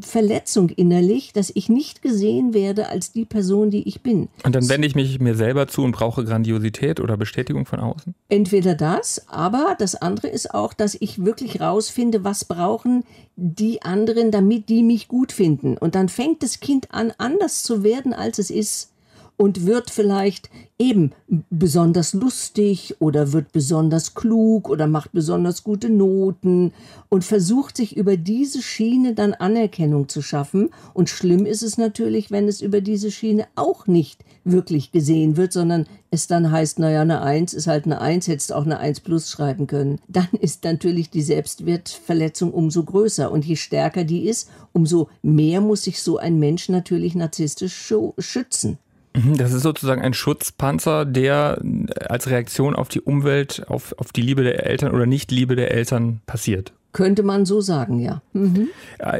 Verletzung 0.02 0.68
innerlich, 0.68 1.32
dass 1.32 1.50
ich 1.54 1.70
nicht 1.70 2.02
gesehen 2.02 2.52
werde 2.52 2.90
als 2.90 3.10
die 3.10 3.24
Person, 3.24 3.70
die 3.70 3.88
ich 3.88 4.02
bin. 4.02 4.28
Und 4.44 4.54
dann 4.54 4.68
wende 4.68 4.86
ich 4.86 4.94
mich 4.94 5.18
mir 5.18 5.34
selber 5.34 5.66
zu 5.66 5.82
und 5.82 5.92
brauche 5.92 6.24
Grandiosität 6.24 7.00
oder 7.00 7.16
Bestätigung 7.16 7.64
von 7.64 7.80
außen? 7.80 8.14
Entweder 8.28 8.74
das, 8.74 9.26
aber 9.28 9.76
das 9.78 9.94
andere 9.94 10.28
ist 10.28 10.52
auch, 10.52 10.74
dass 10.74 10.94
ich 10.94 11.24
wirklich 11.24 11.60
rausfinde, 11.60 12.22
was 12.22 12.44
brauchen 12.44 13.04
die 13.36 13.82
anderen, 13.82 14.30
damit 14.30 14.68
die 14.68 14.82
mich 14.82 15.08
gut 15.08 15.32
finden. 15.32 15.78
Und 15.78 15.94
dann 15.94 16.08
fängt 16.08 16.42
das 16.42 16.60
Kind 16.60 16.92
an, 16.92 17.12
anders 17.16 17.62
zu 17.62 17.82
werden, 17.82 18.12
als 18.12 18.38
es 18.38 18.50
ist 18.50 18.93
und 19.36 19.66
wird 19.66 19.90
vielleicht 19.90 20.50
eben 20.78 21.12
besonders 21.50 22.14
lustig 22.14 22.96
oder 22.98 23.32
wird 23.32 23.52
besonders 23.52 24.14
klug 24.14 24.68
oder 24.68 24.86
macht 24.86 25.12
besonders 25.12 25.62
gute 25.62 25.88
Noten 25.88 26.72
und 27.08 27.24
versucht 27.24 27.76
sich 27.76 27.96
über 27.96 28.16
diese 28.16 28.60
Schiene 28.60 29.14
dann 29.14 29.34
Anerkennung 29.34 30.08
zu 30.08 30.20
schaffen. 30.20 30.70
Und 30.92 31.08
schlimm 31.08 31.46
ist 31.46 31.62
es 31.62 31.78
natürlich, 31.78 32.30
wenn 32.30 32.48
es 32.48 32.60
über 32.60 32.80
diese 32.80 33.10
Schiene 33.10 33.46
auch 33.54 33.86
nicht 33.86 34.24
wirklich 34.44 34.90
gesehen 34.90 35.36
wird, 35.36 35.52
sondern 35.52 35.86
es 36.10 36.26
dann 36.26 36.50
heißt, 36.50 36.78
naja, 36.78 37.02
eine 37.02 37.22
Eins 37.22 37.54
ist 37.54 37.66
halt 37.66 37.86
eine 37.86 38.00
Eins, 38.00 38.28
hättest 38.28 38.52
auch 38.52 38.64
eine 38.64 38.78
Eins 38.78 39.00
plus 39.00 39.30
schreiben 39.30 39.66
können. 39.66 40.00
Dann 40.08 40.28
ist 40.40 40.64
natürlich 40.64 41.10
die 41.10 41.22
Selbstwertverletzung 41.22 42.52
umso 42.52 42.84
größer. 42.84 43.30
Und 43.30 43.44
je 43.44 43.56
stärker 43.56 44.04
die 44.04 44.28
ist, 44.28 44.50
umso 44.72 45.08
mehr 45.22 45.60
muss 45.60 45.84
sich 45.84 46.02
so 46.02 46.18
ein 46.18 46.38
Mensch 46.38 46.68
natürlich 46.68 47.14
narzisstisch 47.14 47.92
schützen. 48.18 48.78
Mhm, 49.16 49.36
das 49.36 49.52
ist 49.52 49.62
sozusagen 49.62 50.02
ein 50.02 50.14
Schutzpanzer, 50.14 51.04
der 51.04 51.60
als 52.08 52.28
Reaktion 52.28 52.74
auf 52.74 52.88
die 52.88 53.00
Umwelt, 53.00 53.64
auf, 53.68 53.94
auf 53.98 54.12
die 54.12 54.22
Liebe 54.22 54.42
der 54.42 54.66
Eltern 54.66 54.92
oder 54.92 55.06
Nicht-Liebe 55.06 55.56
der 55.56 55.70
Eltern 55.70 56.20
passiert. 56.26 56.72
Könnte 56.92 57.24
man 57.24 57.44
so 57.44 57.60
sagen, 57.60 57.98
ja. 57.98 58.22
Mhm. 58.34 58.68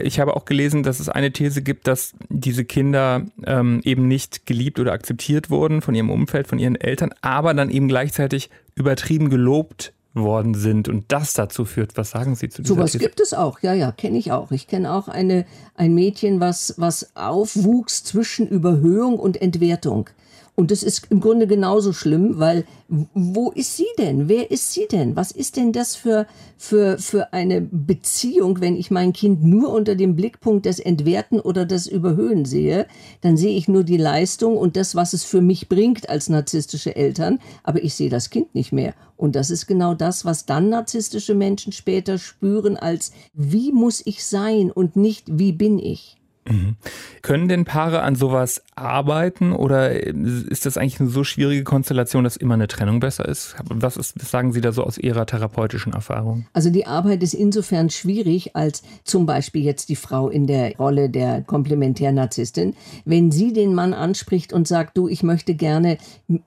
Ich 0.02 0.20
habe 0.20 0.36
auch 0.36 0.44
gelesen, 0.44 0.84
dass 0.84 1.00
es 1.00 1.08
eine 1.08 1.32
These 1.32 1.60
gibt, 1.60 1.88
dass 1.88 2.12
diese 2.28 2.64
Kinder 2.64 3.22
ähm, 3.46 3.80
eben 3.82 4.06
nicht 4.06 4.46
geliebt 4.46 4.78
oder 4.78 4.92
akzeptiert 4.92 5.50
wurden 5.50 5.82
von 5.82 5.94
ihrem 5.94 6.10
Umfeld, 6.10 6.46
von 6.46 6.60
ihren 6.60 6.76
Eltern, 6.76 7.10
aber 7.20 7.52
dann 7.52 7.70
eben 7.70 7.88
gleichzeitig 7.88 8.50
übertrieben 8.76 9.28
gelobt 9.28 9.92
worden 10.14 10.54
sind 10.54 10.88
und 10.88 11.04
das 11.08 11.32
dazu 11.32 11.64
führt. 11.64 11.96
Was 11.96 12.10
sagen 12.10 12.36
Sie 12.36 12.48
zu 12.48 12.62
dieser 12.62 12.74
So 12.74 12.80
was 12.80 12.96
gibt 12.96 13.20
es 13.20 13.34
auch, 13.34 13.60
ja, 13.60 13.74
ja, 13.74 13.92
kenne 13.92 14.16
ich 14.16 14.32
auch. 14.32 14.52
Ich 14.52 14.66
kenne 14.66 14.92
auch 14.92 15.08
eine, 15.08 15.44
ein 15.74 15.94
Mädchen, 15.94 16.40
was, 16.40 16.74
was 16.76 17.16
aufwuchs 17.16 18.04
zwischen 18.04 18.46
Überhöhung 18.46 19.18
und 19.18 19.40
Entwertung. 19.42 20.08
Und 20.56 20.70
das 20.70 20.84
ist 20.84 21.08
im 21.10 21.20
Grunde 21.20 21.48
genauso 21.48 21.92
schlimm, 21.92 22.38
weil 22.38 22.64
wo 22.88 23.50
ist 23.50 23.76
sie 23.76 23.86
denn? 23.98 24.28
Wer 24.28 24.52
ist 24.52 24.72
sie 24.72 24.86
denn? 24.90 25.16
Was 25.16 25.32
ist 25.32 25.56
denn 25.56 25.72
das 25.72 25.96
für, 25.96 26.28
für, 26.56 26.96
für 26.98 27.32
eine 27.32 27.60
Beziehung, 27.60 28.60
wenn 28.60 28.76
ich 28.76 28.92
mein 28.92 29.12
Kind 29.12 29.42
nur 29.42 29.72
unter 29.72 29.96
dem 29.96 30.14
Blickpunkt 30.14 30.66
des 30.66 30.78
Entwerten 30.78 31.40
oder 31.40 31.64
des 31.64 31.88
Überhöhen 31.88 32.44
sehe? 32.44 32.86
Dann 33.20 33.36
sehe 33.36 33.56
ich 33.56 33.66
nur 33.66 33.82
die 33.82 33.96
Leistung 33.96 34.56
und 34.56 34.76
das, 34.76 34.94
was 34.94 35.12
es 35.12 35.24
für 35.24 35.40
mich 35.40 35.68
bringt 35.68 36.08
als 36.08 36.28
narzisstische 36.28 36.94
Eltern, 36.94 37.40
aber 37.64 37.82
ich 37.82 37.94
sehe 37.94 38.10
das 38.10 38.30
Kind 38.30 38.54
nicht 38.54 38.70
mehr. 38.70 38.94
Und 39.16 39.34
das 39.34 39.50
ist 39.50 39.66
genau 39.66 39.94
das, 39.94 40.24
was 40.24 40.46
dann 40.46 40.68
narzisstische 40.68 41.34
Menschen 41.34 41.72
später 41.72 42.16
spüren 42.16 42.76
als, 42.76 43.10
wie 43.32 43.72
muss 43.72 44.02
ich 44.04 44.24
sein 44.24 44.70
und 44.70 44.94
nicht, 44.94 45.26
wie 45.36 45.52
bin 45.52 45.80
ich? 45.80 46.16
Mhm. 46.46 46.76
Können 47.22 47.48
denn 47.48 47.64
Paare 47.64 48.02
an 48.02 48.16
sowas 48.16 48.62
arbeiten 48.74 49.52
oder 49.52 49.92
ist 49.92 50.66
das 50.66 50.76
eigentlich 50.76 51.00
eine 51.00 51.08
so 51.08 51.24
schwierige 51.24 51.64
Konstellation, 51.64 52.24
dass 52.24 52.36
immer 52.36 52.54
eine 52.54 52.68
Trennung 52.68 53.00
besser 53.00 53.26
ist? 53.26 53.56
Was, 53.64 53.96
ist, 53.96 54.20
was 54.20 54.30
sagen 54.30 54.52
Sie 54.52 54.60
da 54.60 54.72
so 54.72 54.84
aus 54.84 54.98
Ihrer 54.98 55.24
therapeutischen 55.24 55.94
Erfahrung? 55.94 56.46
Also 56.52 56.68
die 56.70 56.86
Arbeit 56.86 57.22
ist 57.22 57.32
insofern 57.32 57.88
schwierig, 57.88 58.54
als 58.54 58.82
zum 59.04 59.24
Beispiel 59.24 59.64
jetzt 59.64 59.88
die 59.88 59.96
Frau 59.96 60.28
in 60.28 60.46
der 60.46 60.76
Rolle 60.76 61.08
der 61.08 61.42
Komplementärnarzisstin. 61.42 62.74
Wenn 63.06 63.30
sie 63.30 63.52
den 63.54 63.74
Mann 63.74 63.94
anspricht 63.94 64.52
und 64.52 64.68
sagt, 64.68 64.98
du, 64.98 65.08
ich 65.08 65.22
möchte 65.22 65.54
gerne 65.54 65.96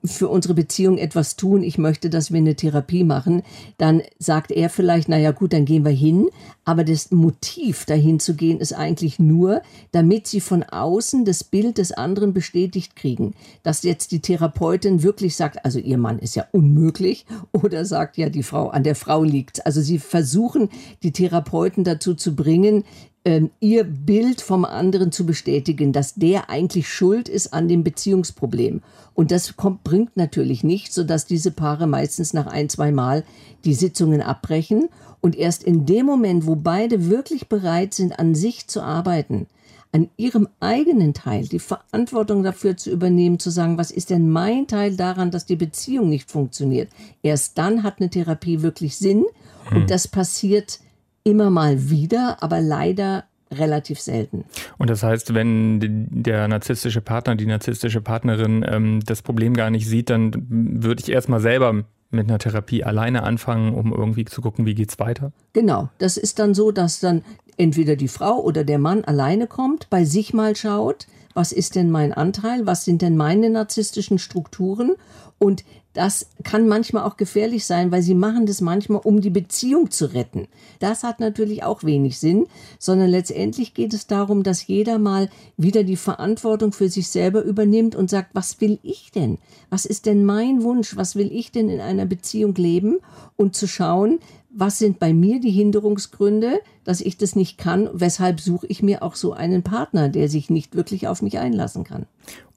für 0.04 0.28
unsere 0.28 0.54
Beziehung 0.54 0.98
etwas 0.98 1.34
tun, 1.34 1.62
ich 1.64 1.76
möchte, 1.76 2.08
dass 2.08 2.32
wir 2.32 2.38
eine 2.38 2.54
Therapie 2.54 3.02
machen, 3.02 3.42
dann 3.78 4.02
sagt 4.18 4.52
er 4.52 4.70
vielleicht, 4.70 5.08
naja 5.08 5.32
gut, 5.32 5.52
dann 5.52 5.64
gehen 5.64 5.84
wir 5.84 5.92
hin. 5.92 6.28
Aber 6.64 6.84
das 6.84 7.10
Motiv 7.10 7.86
dahin 7.86 8.20
zu 8.20 8.34
gehen 8.34 8.60
ist 8.60 8.74
eigentlich 8.74 9.18
nur, 9.18 9.62
damit 9.92 10.26
sie 10.26 10.40
von 10.40 10.62
außen 10.62 11.24
das 11.24 11.44
Bild 11.44 11.78
des 11.78 11.92
anderen 11.92 12.32
bestätigt 12.32 12.96
kriegen. 12.96 13.34
Dass 13.62 13.82
jetzt 13.82 14.12
die 14.12 14.20
Therapeutin 14.20 15.02
wirklich 15.02 15.36
sagt, 15.36 15.64
also 15.64 15.78
ihr 15.78 15.98
Mann 15.98 16.18
ist 16.18 16.36
ja 16.36 16.46
unmöglich 16.52 17.26
oder 17.52 17.84
sagt 17.84 18.16
ja, 18.16 18.28
die 18.28 18.42
Frau, 18.42 18.68
an 18.68 18.84
der 18.84 18.94
Frau 18.94 19.22
liegt. 19.22 19.64
Also 19.66 19.80
sie 19.80 19.98
versuchen, 19.98 20.68
die 21.02 21.12
Therapeuten 21.12 21.84
dazu 21.84 22.14
zu 22.14 22.34
bringen, 22.34 22.84
ähm, 23.24 23.50
ihr 23.60 23.84
Bild 23.84 24.40
vom 24.40 24.64
anderen 24.64 25.12
zu 25.12 25.26
bestätigen, 25.26 25.92
dass 25.92 26.14
der 26.14 26.48
eigentlich 26.50 26.88
schuld 26.88 27.28
ist 27.28 27.52
an 27.52 27.68
dem 27.68 27.84
Beziehungsproblem. 27.84 28.80
Und 29.14 29.32
das 29.32 29.56
kommt, 29.56 29.84
bringt 29.84 30.16
natürlich 30.16 30.64
nicht, 30.64 30.92
sodass 30.92 31.26
diese 31.26 31.50
Paare 31.50 31.86
meistens 31.86 32.32
nach 32.32 32.46
ein, 32.46 32.68
zwei 32.68 32.92
Mal 32.92 33.24
die 33.64 33.74
Sitzungen 33.74 34.22
abbrechen 34.22 34.88
und 35.20 35.36
erst 35.36 35.64
in 35.64 35.84
dem 35.84 36.06
Moment, 36.06 36.46
wo 36.46 36.54
beide 36.54 37.10
wirklich 37.10 37.48
bereit 37.48 37.92
sind, 37.92 38.18
an 38.18 38.34
sich 38.34 38.68
zu 38.68 38.80
arbeiten, 38.80 39.46
an 39.92 40.10
ihrem 40.16 40.48
eigenen 40.60 41.14
Teil 41.14 41.46
die 41.46 41.58
Verantwortung 41.58 42.42
dafür 42.42 42.76
zu 42.76 42.90
übernehmen, 42.90 43.38
zu 43.38 43.50
sagen, 43.50 43.78
was 43.78 43.90
ist 43.90 44.10
denn 44.10 44.30
mein 44.30 44.66
Teil 44.66 44.96
daran, 44.96 45.30
dass 45.30 45.46
die 45.46 45.56
Beziehung 45.56 46.08
nicht 46.08 46.30
funktioniert. 46.30 46.90
Erst 47.22 47.58
dann 47.58 47.82
hat 47.82 48.00
eine 48.00 48.10
Therapie 48.10 48.62
wirklich 48.62 48.96
Sinn 48.96 49.24
hm. 49.68 49.76
und 49.76 49.90
das 49.90 50.08
passiert 50.08 50.80
immer 51.24 51.50
mal 51.50 51.90
wieder, 51.90 52.42
aber 52.42 52.60
leider 52.60 53.24
relativ 53.50 54.00
selten. 54.00 54.44
Und 54.76 54.90
das 54.90 55.02
heißt, 55.02 55.34
wenn 55.34 55.78
der 56.10 56.48
narzisstische 56.48 57.00
Partner, 57.00 57.34
die 57.34 57.46
narzisstische 57.46 58.00
Partnerin 58.00 58.64
ähm, 58.68 59.00
das 59.04 59.22
Problem 59.22 59.54
gar 59.54 59.70
nicht 59.70 59.88
sieht, 59.88 60.10
dann 60.10 60.46
würde 60.48 61.02
ich 61.02 61.10
erstmal 61.10 61.40
selber 61.40 61.84
mit 62.10 62.28
einer 62.28 62.38
Therapie 62.38 62.84
alleine 62.84 63.22
anfangen, 63.22 63.74
um 63.74 63.92
irgendwie 63.92 64.24
zu 64.24 64.40
gucken, 64.40 64.66
wie 64.66 64.74
geht's 64.74 64.98
weiter? 64.98 65.32
Genau, 65.52 65.90
das 65.98 66.16
ist 66.16 66.38
dann 66.38 66.54
so, 66.54 66.72
dass 66.72 67.00
dann 67.00 67.22
entweder 67.58 67.96
die 67.96 68.08
Frau 68.08 68.40
oder 68.40 68.64
der 68.64 68.78
Mann 68.78 69.04
alleine 69.04 69.46
kommt, 69.46 69.90
bei 69.90 70.04
sich 70.04 70.32
mal 70.32 70.56
schaut, 70.56 71.06
was 71.34 71.52
ist 71.52 71.74
denn 71.74 71.90
mein 71.90 72.12
Anteil, 72.12 72.66
was 72.66 72.84
sind 72.84 73.02
denn 73.02 73.16
meine 73.16 73.50
narzisstischen 73.50 74.18
Strukturen 74.18 74.96
und 75.38 75.64
das 75.94 76.28
kann 76.44 76.68
manchmal 76.68 77.04
auch 77.04 77.16
gefährlich 77.16 77.64
sein, 77.64 77.90
weil 77.90 78.02
sie 78.02 78.14
machen 78.14 78.46
das 78.46 78.60
manchmal, 78.60 79.00
um 79.02 79.20
die 79.20 79.30
Beziehung 79.30 79.90
zu 79.90 80.12
retten. 80.12 80.46
Das 80.78 81.02
hat 81.02 81.18
natürlich 81.18 81.64
auch 81.64 81.82
wenig 81.82 82.18
Sinn, 82.18 82.46
sondern 82.78 83.08
letztendlich 83.08 83.74
geht 83.74 83.94
es 83.94 84.06
darum, 84.06 84.44
dass 84.44 84.66
jeder 84.66 84.98
mal 84.98 85.28
wieder 85.56 85.82
die 85.82 85.96
Verantwortung 85.96 86.72
für 86.72 86.88
sich 86.88 87.08
selber 87.08 87.42
übernimmt 87.42 87.96
und 87.96 88.10
sagt, 88.10 88.30
was 88.34 88.60
will 88.60 88.78
ich 88.82 89.10
denn? 89.10 89.38
Was 89.70 89.86
ist 89.86 90.06
denn 90.06 90.24
mein 90.24 90.62
Wunsch? 90.62 90.96
Was 90.96 91.16
will 91.16 91.32
ich 91.32 91.50
denn 91.50 91.68
in 91.68 91.80
einer 91.80 92.06
Beziehung 92.06 92.54
leben? 92.54 92.98
Und 93.36 93.56
zu 93.56 93.66
schauen, 93.66 94.20
was 94.58 94.78
sind 94.78 94.98
bei 94.98 95.12
mir 95.12 95.40
die 95.40 95.52
Hinderungsgründe, 95.52 96.60
dass 96.84 97.00
ich 97.00 97.16
das 97.16 97.36
nicht 97.36 97.58
kann? 97.58 97.88
Weshalb 97.92 98.40
suche 98.40 98.66
ich 98.66 98.82
mir 98.82 99.02
auch 99.02 99.14
so 99.14 99.32
einen 99.32 99.62
Partner, 99.62 100.08
der 100.08 100.28
sich 100.28 100.50
nicht 100.50 100.74
wirklich 100.74 101.06
auf 101.06 101.22
mich 101.22 101.38
einlassen 101.38 101.84
kann? 101.84 102.06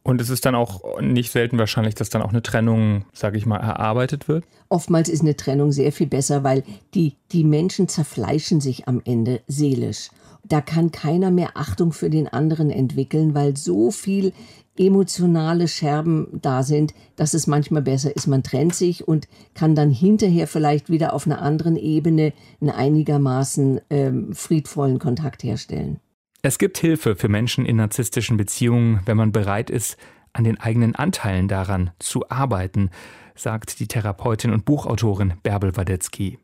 Und 0.04 0.20
es 0.20 0.32
ist 0.32 0.46
dann 0.46 0.56
auch 0.56 1.00
nicht 1.00 1.32
selten 1.32 1.60
wahrscheinlich, 1.60 1.94
dass 1.94 2.10
dann 2.10 2.24
auch 2.24 2.32
eine 2.32 2.42
Trennung, 2.42 3.06
sage 3.14 3.38
ich 3.38 3.46
mal, 3.46 3.58
erarbeitet 3.58 4.28
wird? 4.28 4.46
Oftmals 4.68 5.10
ist 5.10 5.22
eine 5.22 5.36
Trennung 5.36 5.72
sehr 5.72 5.92
viel 5.92 6.08
besser, 6.08 6.44
weil 6.44 6.64
die, 6.96 7.18
die 7.32 7.44
Menschen 7.44 7.88
zerfleischen 7.88 8.62
sich 8.62 8.88
am 8.88 9.02
Ende 9.06 9.42
seelisch. 9.48 10.10
Da 10.52 10.60
kann 10.60 10.92
keiner 10.92 11.32
mehr 11.32 11.52
Achtung 11.54 11.94
für 11.94 12.10
den 12.10 12.28
anderen 12.28 12.72
entwickeln, 12.72 13.34
weil 13.34 13.56
so 13.56 13.90
viel 13.90 14.34
emotionale 14.78 15.70
Scherben 15.70 16.28
da 16.42 16.64
sind, 16.64 16.94
dass 17.16 17.34
es 17.34 17.48
manchmal 17.48 17.82
besser 17.82 18.14
ist, 18.14 18.28
man 18.28 18.44
trennt 18.44 18.76
sich 18.76 19.08
und 19.08 19.30
kann 19.54 19.76
dann 19.76 19.92
hinterher 19.92 20.48
vielleicht 20.48 20.90
wieder 20.90 21.14
auf 21.14 21.26
einer 21.26 21.42
anderen 21.42 21.78
Ebene 21.78 22.34
einen 22.60 22.70
einigermaßen 22.70 23.80
ähm, 23.90 24.34
friedvollen 24.34 25.00
Kontakt 25.00 25.42
herstellen. 25.44 26.02
Es 26.42 26.58
gibt 26.58 26.78
Hilfe 26.80 27.16
für 27.16 27.30
Menschen 27.30 27.66
in 27.66 27.78
narzisstischen 27.78 28.36
Beziehungen, 28.36 29.00
wenn 29.06 29.16
man 29.16 29.32
bereit 29.32 29.70
ist, 29.70 29.96
an 30.34 30.44
den 30.44 30.60
eigenen 30.60 30.96
Anteilen 30.96 31.48
daran 31.48 31.92
zu 31.98 32.30
arbeiten, 32.30 32.90
sagt 33.36 33.80
die 33.80 33.88
Therapeutin 33.88 34.52
und 34.52 34.66
Buchautorin 34.66 35.36
Bärbel 35.44 35.78
Wadetzky. 35.78 36.40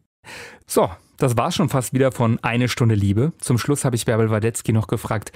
So, 0.65 0.89
das 1.17 1.37
war 1.37 1.51
schon 1.51 1.69
fast 1.69 1.93
wieder 1.93 2.11
von 2.11 2.39
Eine 2.43 2.69
Stunde 2.69 2.95
Liebe. 2.95 3.33
Zum 3.39 3.57
Schluss 3.57 3.85
habe 3.85 3.95
ich 3.95 4.05
Bärbel 4.05 4.29
Wadetzky 4.29 4.71
noch 4.71 4.87
gefragt, 4.87 5.31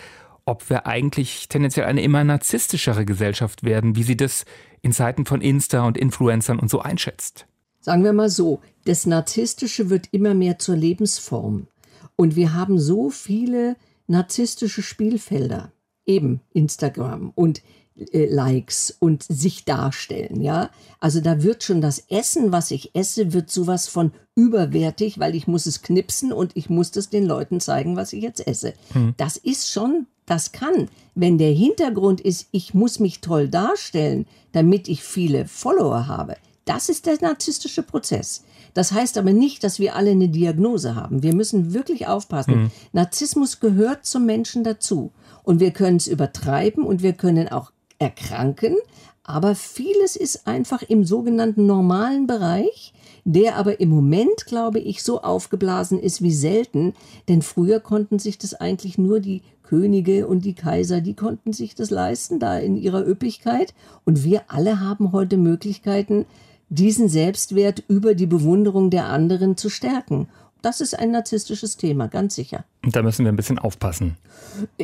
ob 0.46 0.70
wir 0.70 0.86
eigentlich 0.86 1.48
tendenziell 1.50 1.86
eine 1.86 2.02
immer 2.02 2.24
narzisstischere 2.24 3.06
Gesellschaft 3.06 3.64
werden, 3.64 3.96
wie 3.96 4.04
sie 4.04 4.18
das 4.18 4.46
in 4.82 4.92
Zeiten 4.92 5.26
von 5.26 5.42
Insta 5.42 5.86
und 5.86 5.98
Influencern 5.98 6.60
und 6.60 6.70
so 6.70 6.80
einschätzt. 6.82 7.46
Sagen 7.80 8.04
wir 8.04 8.14
mal 8.14 8.30
so, 8.30 8.60
das 8.86 9.06
Narzisstische 9.06 9.90
wird 9.90 10.08
immer 10.12 10.34
mehr 10.34 10.60
zur 10.60 10.76
Lebensform. 10.76 11.68
Und 12.16 12.36
wir 12.36 12.54
haben 12.54 12.80
so 12.80 13.10
viele 13.10 13.76
narzisstische 14.08 14.84
Spielfelder, 14.84 15.72
eben 16.06 16.42
Instagram 16.54 17.32
und 17.34 17.60
äh, 17.60 17.62
Likes 17.96 18.96
und 19.00 19.24
sich 19.24 19.66
darstellen, 19.66 20.42
ja. 20.42 20.70
Also 21.00 21.20
da 21.20 21.44
wird 21.44 21.64
schon 21.64 21.82
das 21.82 22.06
Essen, 22.10 22.52
was 22.52 22.72
ich 22.72 22.96
esse, 22.96 23.34
wird 23.34 23.52
sowas 23.52 23.88
von 23.88 24.12
überwertig, 24.36 25.20
weil 25.20 25.36
ich 25.36 25.48
muss 25.48 25.66
es 25.66 25.82
knipsen 25.82 26.32
und 26.32 26.56
ich 26.56 26.70
muss 26.70 26.92
das 26.92 27.10
den 27.10 27.26
Leuten 27.26 27.60
zeigen, 27.60 27.96
was 27.96 28.14
ich 28.14 28.24
jetzt 28.24 28.46
esse. 28.48 28.74
Hm. 28.94 29.14
Das 29.18 29.38
ist 29.38 29.70
schon, 29.70 30.08
das 30.26 30.52
kann. 30.52 30.88
Wenn 31.16 31.38
der 31.38 31.52
Hintergrund 31.52 32.22
ist, 32.22 32.48
ich 32.52 32.74
muss 32.74 33.00
mich 33.00 33.20
toll 33.20 33.50
darstellen, 33.50 34.26
damit 34.54 34.88
ich 34.88 35.04
viele 35.04 35.46
Follower 35.46 36.08
habe, 36.08 36.38
das 36.66 36.90
ist 36.90 37.06
der 37.06 37.18
narzisstische 37.22 37.84
Prozess. 37.84 38.44
Das 38.74 38.94
heißt 38.94 39.18
aber 39.18 39.34
nicht, 39.34 39.64
dass 39.64 39.80
wir 39.80 39.96
alle 39.96 40.12
eine 40.12 40.30
Diagnose 40.30 40.96
haben. 40.96 41.24
Wir 41.24 41.36
müssen 41.36 41.74
wirklich 41.74 42.08
aufpassen. 42.08 42.56
Mhm. 42.56 42.72
Narzissmus 42.94 43.60
gehört 43.60 44.06
zum 44.06 44.26
Menschen 44.26 44.64
dazu. 44.64 45.12
Und 45.44 45.60
wir 45.60 45.72
können 45.72 45.98
es 45.98 46.08
übertreiben 46.08 46.84
und 46.84 47.02
wir 47.02 47.14
können 47.14 47.50
auch 47.50 47.72
erkranken. 48.02 48.76
Aber 49.24 49.56
vieles 49.56 50.16
ist 50.16 50.48
einfach 50.48 50.82
im 50.82 51.06
sogenannten 51.06 51.68
normalen 51.68 52.26
Bereich, 52.26 52.94
der 53.24 53.56
aber 53.56 53.80
im 53.80 53.90
Moment, 53.90 54.48
glaube 54.48 54.80
ich, 54.80 55.04
so 55.04 55.22
aufgeblasen 55.22 56.00
ist 56.00 56.22
wie 56.24 56.34
selten. 56.34 56.94
Denn 57.30 57.44
früher 57.44 57.80
konnten 57.80 58.18
sich 58.18 58.40
das 58.40 58.56
eigentlich 58.56 58.98
nur 58.98 59.20
die 59.20 59.44
Könige 59.62 60.28
und 60.28 60.44
die 60.44 60.56
Kaiser, 60.56 61.00
die 61.00 61.14
konnten 61.14 61.54
sich 61.54 61.76
das 61.76 61.92
leisten 61.92 62.40
da 62.40 62.58
in 62.58 62.76
ihrer 62.76 63.08
Üppigkeit. 63.08 63.74
Und 64.04 64.24
wir 64.24 64.42
alle 64.48 64.80
haben 64.82 65.12
heute 65.12 65.38
Möglichkeiten, 65.38 66.26
diesen 66.70 67.08
Selbstwert 67.08 67.84
über 67.88 68.16
die 68.16 68.26
Bewunderung 68.26 68.90
der 68.90 69.06
anderen 69.06 69.56
zu 69.56 69.70
stärken. 69.70 70.28
Das 70.62 70.82
ist 70.82 70.98
ein 70.98 71.12
narzisstisches 71.12 71.78
Thema, 71.78 72.08
ganz 72.08 72.36
sicher. 72.36 72.66
Und 72.84 72.96
da 72.96 73.02
müssen 73.02 73.26
wir 73.26 73.32
ein 73.32 73.36
bisschen 73.36 73.60
aufpassen. 73.60 74.18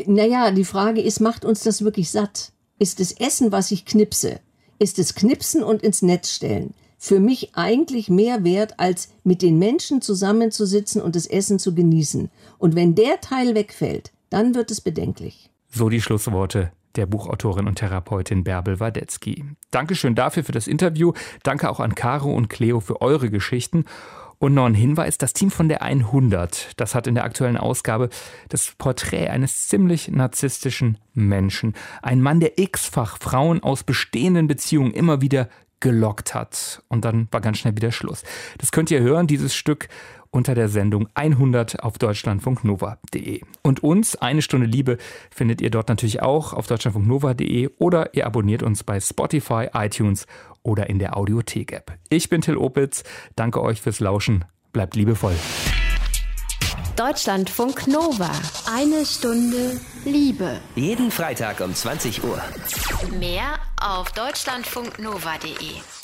Naja, 0.06 0.52
die 0.52 0.66
Frage 0.66 1.02
ist, 1.02 1.20
macht 1.20 1.46
uns 1.46 1.64
das 1.64 1.84
wirklich 1.84 2.12
satt? 2.12 2.52
Ist 2.80 3.00
das 3.00 3.12
Essen, 3.12 3.52
was 3.52 3.72
ich 3.72 3.86
knipse, 3.86 4.40
ist 4.80 5.00
es 5.00 5.16
Knipsen 5.16 5.64
und 5.64 5.82
ins 5.82 6.02
Netz 6.02 6.32
stellen, 6.32 6.74
für 6.98 7.20
mich 7.20 7.56
eigentlich 7.56 8.10
mehr 8.10 8.44
wert, 8.44 8.80
als 8.80 9.10
mit 9.24 9.42
den 9.42 9.58
Menschen 9.58 10.02
zusammenzusitzen 10.02 11.02
und 11.02 11.16
das 11.16 11.26
Essen 11.26 11.60
zu 11.60 11.74
genießen. 11.74 12.30
Und 12.58 12.76
wenn 12.76 12.96
der 12.96 13.20
Teil 13.22 13.56
wegfällt, 13.56 14.12
dann 14.30 14.56
wird 14.56 14.72
es 14.72 14.82
bedenklich. 14.82 15.50
So 15.70 15.90
die 15.90 16.02
Schlussworte 16.02 16.72
der 16.96 17.06
Buchautorin 17.06 17.68
und 17.68 17.76
Therapeutin 17.76 18.44
Bärbel 18.44 18.80
Wadetzky. 18.80 19.46
Dankeschön 19.72 20.16
dafür 20.16 20.44
für 20.44 20.52
das 20.52 20.68
Interview. 20.68 21.14
Danke 21.44 21.70
auch 21.70 21.80
an 21.80 21.96
Caro 21.96 22.34
und 22.34 22.50
Cleo 22.50 22.80
für 22.80 23.02
eure 23.02 23.30
Geschichten. 23.30 23.86
Und 24.40 24.54
noch 24.54 24.66
ein 24.66 24.76
Hinweis, 24.76 25.18
das 25.18 25.34
Team 25.34 25.50
von 25.50 25.68
der 25.68 25.82
100, 25.82 26.80
das 26.80 26.94
hat 26.94 27.08
in 27.08 27.16
der 27.16 27.24
aktuellen 27.24 27.58
Ausgabe 27.58 28.10
das 28.50 28.74
Porträt 28.78 29.30
eines 29.30 29.68
ziemlich 29.68 30.10
narzisstischen 30.10 31.00
Menschen. 31.14 31.74
Ein 32.04 32.22
Mann, 32.22 32.40
der 32.40 32.60
x-fach 32.60 33.18
Frauen 33.18 33.64
aus 33.64 33.84
bestehenden 33.84 34.48
Beziehungen 34.48 34.92
immer 34.92 35.22
wieder 35.22 35.50
gelockt 35.80 36.36
hat. 36.36 36.84
Und 36.88 37.06
dann 37.06 37.28
war 37.32 37.42
ganz 37.42 37.58
schnell 37.58 37.76
wieder 37.76 37.92
Schluss. 37.92 38.24
Das 38.58 38.72
könnt 38.72 38.92
ihr 38.92 39.02
hören, 39.02 39.28
dieses 39.28 39.56
Stück 39.56 39.90
unter 40.30 40.56
der 40.56 40.70
Sendung 40.70 41.08
100 41.14 41.84
auf 41.84 41.98
deutschlandfunknova.de. 41.98 43.42
Und 43.64 43.84
uns, 43.84 44.16
eine 44.16 44.42
Stunde 44.42 44.68
Liebe, 44.68 44.98
findet 45.32 45.62
ihr 45.62 45.70
dort 45.70 45.90
natürlich 45.90 46.22
auch 46.22 46.54
auf 46.54 46.68
deutschlandfunknova.de 46.68 47.70
oder 47.80 48.14
ihr 48.14 48.26
abonniert 48.26 48.62
uns 48.62 48.84
bei 48.84 49.00
Spotify, 49.00 49.70
iTunes 49.74 50.28
oder 50.68 50.90
in 50.90 51.00
der 51.00 51.18
Audiothek-App. 51.18 51.98
Ich 52.10 52.30
bin 52.30 52.42
Till 52.42 52.58
Opitz, 52.58 53.04
danke 53.36 53.62
euch 53.62 53.82
fürs 53.82 54.00
Lauschen, 54.00 54.46
bleibt 54.74 54.96
liebevoll. 54.96 55.36
Deutschlandfunk 56.96 57.88
Nova. 57.88 58.32
Eine 58.72 59.06
Stunde 59.06 59.80
Liebe. 60.04 60.60
Jeden 60.76 61.12
Freitag 61.12 61.62
um 61.62 61.74
20 61.74 62.24
Uhr. 62.24 62.42
Mehr 63.20 63.60
auf 63.80 64.12
deutschlandfunknova.de. 64.14 65.97